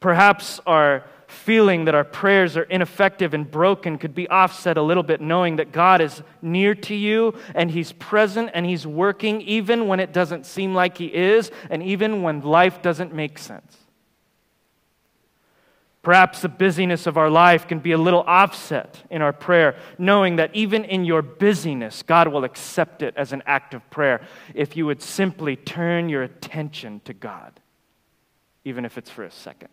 Perhaps 0.00 0.58
our 0.66 1.04
feeling 1.28 1.84
that 1.84 1.94
our 1.94 2.04
prayers 2.04 2.56
are 2.56 2.62
ineffective 2.64 3.34
and 3.34 3.48
broken 3.48 3.98
could 3.98 4.14
be 4.14 4.26
offset 4.28 4.78
a 4.78 4.82
little 4.82 5.02
bit, 5.02 5.20
knowing 5.20 5.56
that 5.56 5.72
God 5.72 6.00
is 6.00 6.22
near 6.40 6.74
to 6.74 6.94
you 6.94 7.34
and 7.54 7.70
He's 7.70 7.92
present 7.92 8.50
and 8.54 8.64
He's 8.64 8.86
working 8.86 9.42
even 9.42 9.86
when 9.86 10.00
it 10.00 10.12
doesn't 10.12 10.46
seem 10.46 10.74
like 10.74 10.96
He 10.96 11.14
is 11.14 11.50
and 11.68 11.82
even 11.82 12.22
when 12.22 12.40
life 12.40 12.80
doesn't 12.80 13.12
make 13.12 13.38
sense. 13.38 13.76
Perhaps 16.00 16.40
the 16.40 16.48
busyness 16.48 17.06
of 17.06 17.18
our 17.18 17.28
life 17.28 17.68
can 17.68 17.80
be 17.80 17.92
a 17.92 17.98
little 17.98 18.22
offset 18.22 19.02
in 19.10 19.20
our 19.20 19.32
prayer, 19.32 19.76
knowing 19.98 20.36
that 20.36 20.54
even 20.54 20.84
in 20.84 21.04
your 21.04 21.20
busyness, 21.20 22.02
God 22.02 22.28
will 22.28 22.44
accept 22.44 23.02
it 23.02 23.12
as 23.18 23.34
an 23.34 23.42
act 23.44 23.74
of 23.74 23.88
prayer 23.90 24.22
if 24.54 24.78
you 24.78 24.86
would 24.86 25.02
simply 25.02 25.56
turn 25.56 26.08
your 26.08 26.22
attention 26.22 27.02
to 27.04 27.12
God, 27.12 27.60
even 28.64 28.86
if 28.86 28.96
it's 28.96 29.10
for 29.10 29.24
a 29.24 29.30
second. 29.30 29.68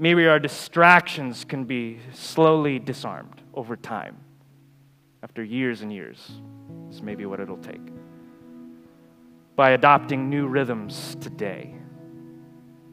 Maybe 0.00 0.26
our 0.26 0.38
distractions 0.38 1.44
can 1.44 1.64
be 1.64 1.98
slowly 2.14 2.78
disarmed 2.78 3.42
over 3.52 3.76
time. 3.76 4.16
After 5.22 5.44
years 5.44 5.82
and 5.82 5.92
years, 5.92 6.40
is 6.88 7.02
maybe 7.02 7.26
what 7.26 7.38
it'll 7.38 7.58
take. 7.58 7.82
By 9.56 9.72
adopting 9.72 10.30
new 10.30 10.46
rhythms 10.46 11.18
today 11.20 11.74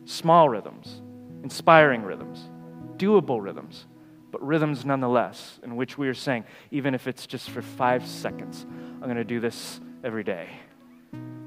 small 0.03 0.49
rhythms, 0.49 1.01
inspiring 1.43 2.03
rhythms, 2.03 2.49
doable 2.97 3.41
rhythms, 3.41 3.85
but 4.29 4.45
rhythms 4.45 4.85
nonetheless, 4.85 5.61
in 5.63 5.77
which 5.77 5.97
we 5.97 6.09
are 6.09 6.13
saying, 6.13 6.43
even 6.71 6.93
if 6.93 7.07
it's 7.07 7.25
just 7.25 7.49
for 7.49 7.61
five 7.61 8.05
seconds, 8.05 8.65
I'm 8.65 9.03
going 9.03 9.15
to 9.15 9.23
do 9.23 9.39
this 9.39 9.79
every 10.03 10.25
day 10.25 10.49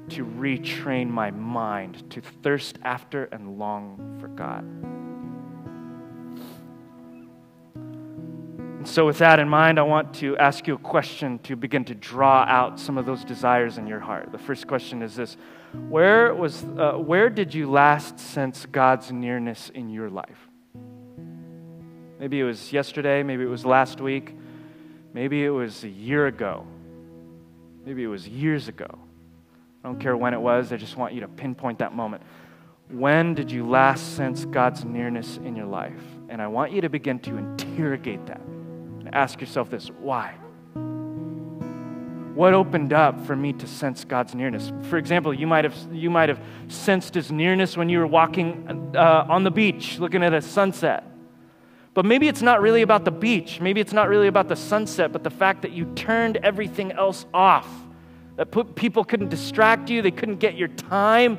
to 0.09 0.25
retrain 0.25 1.07
my 1.07 1.29
mind 1.29 2.09
to 2.09 2.21
thirst 2.21 2.79
after 2.83 3.25
and 3.25 3.59
long 3.59 4.17
for 4.19 4.27
God. 4.27 4.65
And 8.81 8.87
so, 8.87 9.05
with 9.05 9.19
that 9.19 9.39
in 9.39 9.47
mind, 9.47 9.77
I 9.77 9.83
want 9.83 10.15
to 10.15 10.35
ask 10.37 10.65
you 10.65 10.73
a 10.73 10.79
question 10.79 11.37
to 11.43 11.55
begin 11.55 11.85
to 11.85 11.93
draw 11.93 12.43
out 12.47 12.79
some 12.79 12.97
of 12.97 13.05
those 13.05 13.23
desires 13.23 13.77
in 13.77 13.85
your 13.85 13.99
heart. 13.99 14.31
The 14.31 14.39
first 14.39 14.65
question 14.65 15.03
is 15.03 15.15
this 15.15 15.37
Where, 15.87 16.33
was, 16.33 16.63
uh, 16.79 16.93
where 16.93 17.29
did 17.29 17.53
you 17.53 17.69
last 17.69 18.19
sense 18.19 18.65
God's 18.65 19.11
nearness 19.11 19.69
in 19.69 19.91
your 19.91 20.09
life? 20.09 20.49
Maybe 22.19 22.39
it 22.39 22.43
was 22.43 22.73
yesterday, 22.73 23.21
maybe 23.21 23.43
it 23.43 23.49
was 23.49 23.67
last 23.67 24.01
week, 24.01 24.35
maybe 25.13 25.45
it 25.45 25.51
was 25.51 25.83
a 25.83 25.87
year 25.87 26.25
ago, 26.25 26.65
maybe 27.85 28.03
it 28.03 28.07
was 28.07 28.27
years 28.27 28.67
ago. 28.67 28.89
I 29.83 29.89
don't 29.89 29.99
care 29.99 30.17
when 30.17 30.33
it 30.33 30.41
was, 30.41 30.73
I 30.73 30.77
just 30.77 30.97
want 30.97 31.13
you 31.13 31.21
to 31.21 31.27
pinpoint 31.27 31.77
that 31.77 31.93
moment. 31.93 32.23
When 32.89 33.35
did 33.35 33.51
you 33.51 33.69
last 33.69 34.15
sense 34.15 34.43
God's 34.45 34.83
nearness 34.83 35.37
in 35.37 35.55
your 35.55 35.67
life? 35.67 36.01
And 36.29 36.41
I 36.41 36.47
want 36.47 36.71
you 36.71 36.81
to 36.81 36.89
begin 36.89 37.19
to 37.19 37.37
interrogate 37.37 38.25
that 38.25 38.41
ask 39.13 39.39
yourself 39.41 39.69
this 39.69 39.87
why? 39.87 40.35
What 42.33 42.53
opened 42.53 42.93
up 42.93 43.25
for 43.25 43.35
me 43.35 43.51
to 43.53 43.67
sense 43.67 44.05
God's 44.05 44.33
nearness? 44.33 44.71
For 44.89 44.97
example, 44.97 45.33
you 45.33 45.45
might 45.45 45.65
have, 45.65 45.75
you 45.91 46.09
might 46.09 46.29
have 46.29 46.39
sensed 46.69 47.13
His 47.13 47.31
nearness 47.31 47.75
when 47.75 47.89
you 47.89 47.99
were 47.99 48.07
walking 48.07 48.95
uh, 48.95 49.25
on 49.29 49.43
the 49.43 49.51
beach 49.51 49.99
looking 49.99 50.23
at 50.23 50.33
a 50.33 50.41
sunset. 50.41 51.03
But 51.93 52.05
maybe 52.05 52.29
it's 52.29 52.41
not 52.41 52.61
really 52.61 52.83
about 52.83 53.03
the 53.03 53.11
beach. 53.11 53.59
Maybe 53.59 53.81
it's 53.81 53.91
not 53.91 54.07
really 54.07 54.27
about 54.27 54.47
the 54.47 54.55
sunset, 54.55 55.11
but 55.11 55.23
the 55.23 55.29
fact 55.29 55.61
that 55.63 55.71
you 55.71 55.85
turned 55.93 56.37
everything 56.37 56.93
else 56.93 57.25
off. 57.33 57.67
That 58.37 58.49
put, 58.49 58.75
people 58.75 59.03
couldn't 59.03 59.29
distract 59.29 59.89
you, 59.89 60.01
they 60.01 60.11
couldn't 60.11 60.37
get 60.37 60.55
your 60.55 60.69
time. 60.69 61.37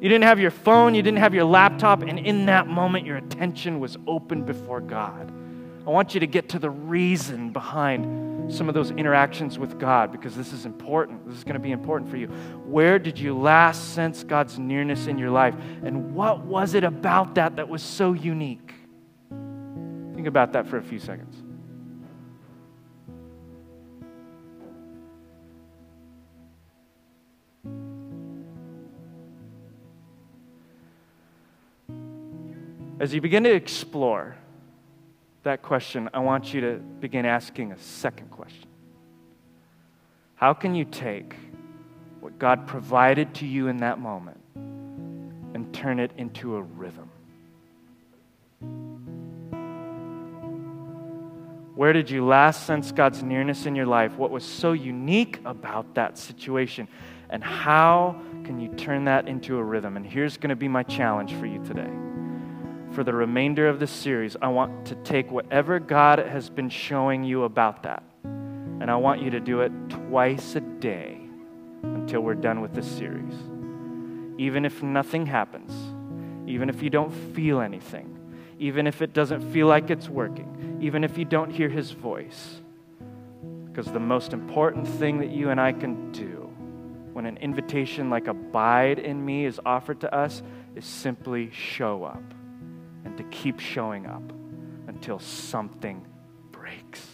You 0.00 0.10
didn't 0.10 0.24
have 0.24 0.38
your 0.38 0.50
phone, 0.50 0.94
you 0.94 1.02
didn't 1.02 1.20
have 1.20 1.34
your 1.34 1.44
laptop, 1.44 2.02
and 2.02 2.18
in 2.18 2.46
that 2.46 2.66
moment, 2.66 3.06
your 3.06 3.16
attention 3.16 3.80
was 3.80 3.96
open 4.06 4.42
before 4.42 4.82
God. 4.82 5.32
I 5.86 5.90
want 5.90 6.14
you 6.14 6.20
to 6.20 6.26
get 6.26 6.48
to 6.50 6.58
the 6.58 6.70
reason 6.70 7.50
behind 7.50 8.52
some 8.52 8.68
of 8.68 8.74
those 8.74 8.90
interactions 8.90 9.58
with 9.58 9.78
God 9.78 10.12
because 10.12 10.34
this 10.34 10.52
is 10.52 10.64
important. 10.64 11.26
This 11.26 11.36
is 11.36 11.44
going 11.44 11.54
to 11.54 11.60
be 11.60 11.72
important 11.72 12.10
for 12.10 12.16
you. 12.16 12.28
Where 12.64 12.98
did 12.98 13.18
you 13.18 13.36
last 13.36 13.92
sense 13.94 14.24
God's 14.24 14.58
nearness 14.58 15.08
in 15.08 15.18
your 15.18 15.30
life? 15.30 15.54
And 15.82 16.14
what 16.14 16.40
was 16.40 16.72
it 16.72 16.84
about 16.84 17.34
that 17.34 17.56
that 17.56 17.68
was 17.68 17.82
so 17.82 18.14
unique? 18.14 18.72
Think 20.14 20.26
about 20.26 20.54
that 20.54 20.66
for 20.66 20.78
a 20.78 20.82
few 20.82 20.98
seconds. 20.98 21.36
As 33.00 33.12
you 33.12 33.20
begin 33.20 33.42
to 33.44 33.52
explore 33.52 34.36
that 35.44 35.62
question, 35.62 36.10
I 36.12 36.18
want 36.18 36.52
you 36.52 36.60
to 36.62 36.74
begin 37.00 37.24
asking 37.24 37.72
a 37.72 37.78
second 37.78 38.30
question 38.30 38.68
How 40.34 40.52
can 40.52 40.74
you 40.74 40.84
take 40.84 41.36
what 42.20 42.38
God 42.38 42.66
provided 42.66 43.34
to 43.36 43.46
you 43.46 43.68
in 43.68 43.78
that 43.78 43.98
moment 43.98 44.40
and 44.56 45.72
turn 45.72 46.00
it 46.00 46.10
into 46.16 46.56
a 46.56 46.62
rhythm? 46.62 47.10
Where 51.74 51.92
did 51.92 52.08
you 52.08 52.24
last 52.24 52.66
sense 52.66 52.92
God's 52.92 53.22
nearness 53.22 53.66
in 53.66 53.74
your 53.74 53.86
life? 53.86 54.16
What 54.16 54.30
was 54.30 54.44
so 54.44 54.72
unique 54.72 55.40
about 55.44 55.94
that 55.94 56.16
situation? 56.16 56.88
And 57.30 57.42
how 57.42 58.20
can 58.44 58.60
you 58.60 58.68
turn 58.68 59.06
that 59.06 59.26
into 59.26 59.58
a 59.58 59.62
rhythm? 59.62 59.96
And 59.96 60.06
here's 60.06 60.36
going 60.36 60.50
to 60.50 60.56
be 60.56 60.68
my 60.68 60.84
challenge 60.84 61.32
for 61.34 61.46
you 61.46 61.62
today 61.64 61.90
for 62.94 63.02
the 63.02 63.12
remainder 63.12 63.68
of 63.68 63.80
this 63.80 63.90
series, 63.90 64.36
I 64.40 64.48
want 64.48 64.86
to 64.86 64.93
take 65.14 65.30
whatever 65.30 65.78
God 65.78 66.18
has 66.18 66.50
been 66.50 66.68
showing 66.68 67.22
you 67.22 67.44
about 67.44 67.84
that, 67.84 68.02
and 68.24 68.90
I 68.90 68.96
want 68.96 69.22
you 69.22 69.30
to 69.30 69.38
do 69.38 69.60
it 69.60 69.70
twice 69.88 70.56
a 70.56 70.60
day 70.60 71.20
until 71.84 72.20
we're 72.22 72.34
done 72.34 72.60
with 72.60 72.74
this 72.74 72.90
series. 72.90 73.32
Even 74.38 74.64
if 74.64 74.82
nothing 74.82 75.24
happens, 75.24 75.70
even 76.50 76.68
if 76.68 76.82
you 76.82 76.90
don't 76.90 77.12
feel 77.32 77.60
anything, 77.60 78.18
even 78.58 78.88
if 78.88 79.02
it 79.02 79.12
doesn't 79.12 79.52
feel 79.52 79.68
like 79.68 79.88
it's 79.88 80.08
working, 80.08 80.80
even 80.82 81.04
if 81.04 81.16
you 81.16 81.24
don't 81.24 81.50
hear 81.50 81.68
His 81.68 81.92
voice. 81.92 82.60
Because 83.66 83.86
the 83.92 84.00
most 84.00 84.32
important 84.32 84.88
thing 84.88 85.20
that 85.20 85.30
you 85.30 85.50
and 85.50 85.60
I 85.60 85.74
can 85.74 86.10
do 86.10 86.50
when 87.12 87.24
an 87.24 87.36
invitation 87.36 88.10
like 88.10 88.26
abide 88.26 88.98
in 88.98 89.24
me 89.24 89.44
is 89.44 89.60
offered 89.64 90.00
to 90.00 90.12
us 90.12 90.42
is 90.74 90.84
simply 90.84 91.52
show 91.52 92.02
up 92.02 92.34
and 93.04 93.16
to 93.16 93.22
keep 93.30 93.60
showing 93.60 94.06
up 94.06 94.33
until 95.04 95.18
something 95.18 96.02
breaks. 96.50 97.06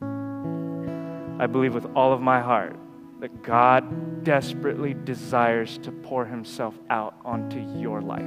I 0.00 1.46
believe 1.46 1.72
with 1.72 1.86
all 1.94 2.12
of 2.12 2.20
my 2.20 2.40
heart 2.40 2.74
that 3.20 3.44
God 3.44 4.24
desperately 4.24 4.92
desires 4.92 5.78
to 5.84 5.92
pour 5.92 6.26
Himself 6.26 6.76
out 6.90 7.14
onto 7.24 7.60
your 7.78 8.00
life. 8.02 8.22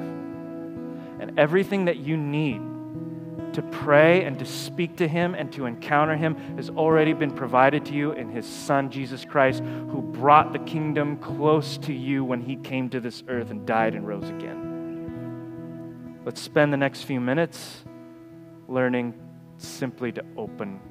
And 1.20 1.38
everything 1.38 1.84
that 1.86 1.98
you 1.98 2.16
need 2.16 2.62
to 3.52 3.62
pray 3.64 4.24
and 4.24 4.40
to 4.40 4.46
speak 4.46 4.96
to 4.96 5.10
Him 5.10 5.36
and 5.36 5.52
to 5.52 5.66
encounter 5.66 6.16
Him 6.16 6.56
has 6.56 6.70
already 6.70 7.12
been 7.12 7.32
provided 7.32 7.84
to 7.88 7.94
you 7.94 8.14
in 8.14 8.30
His 8.30 8.46
Son, 8.46 8.90
Jesus 8.90 9.26
Christ, 9.26 9.62
who 9.62 10.02
brought 10.02 10.54
the 10.54 10.60
kingdom 10.60 11.18
close 11.18 11.78
to 11.80 11.92
you 11.92 12.24
when 12.24 12.40
He 12.40 12.56
came 12.56 12.90
to 12.92 13.02
this 13.02 13.26
earth 13.28 13.52
and 13.52 13.68
died 13.68 13.94
and 13.94 14.08
rose 14.08 14.30
again. 14.30 16.22
Let's 16.24 16.40
spend 16.40 16.72
the 16.72 16.78
next 16.78 17.04
few 17.04 17.20
minutes 17.20 17.84
learning 18.68 19.14
simply 19.58 20.12
to 20.12 20.24
open 20.38 20.80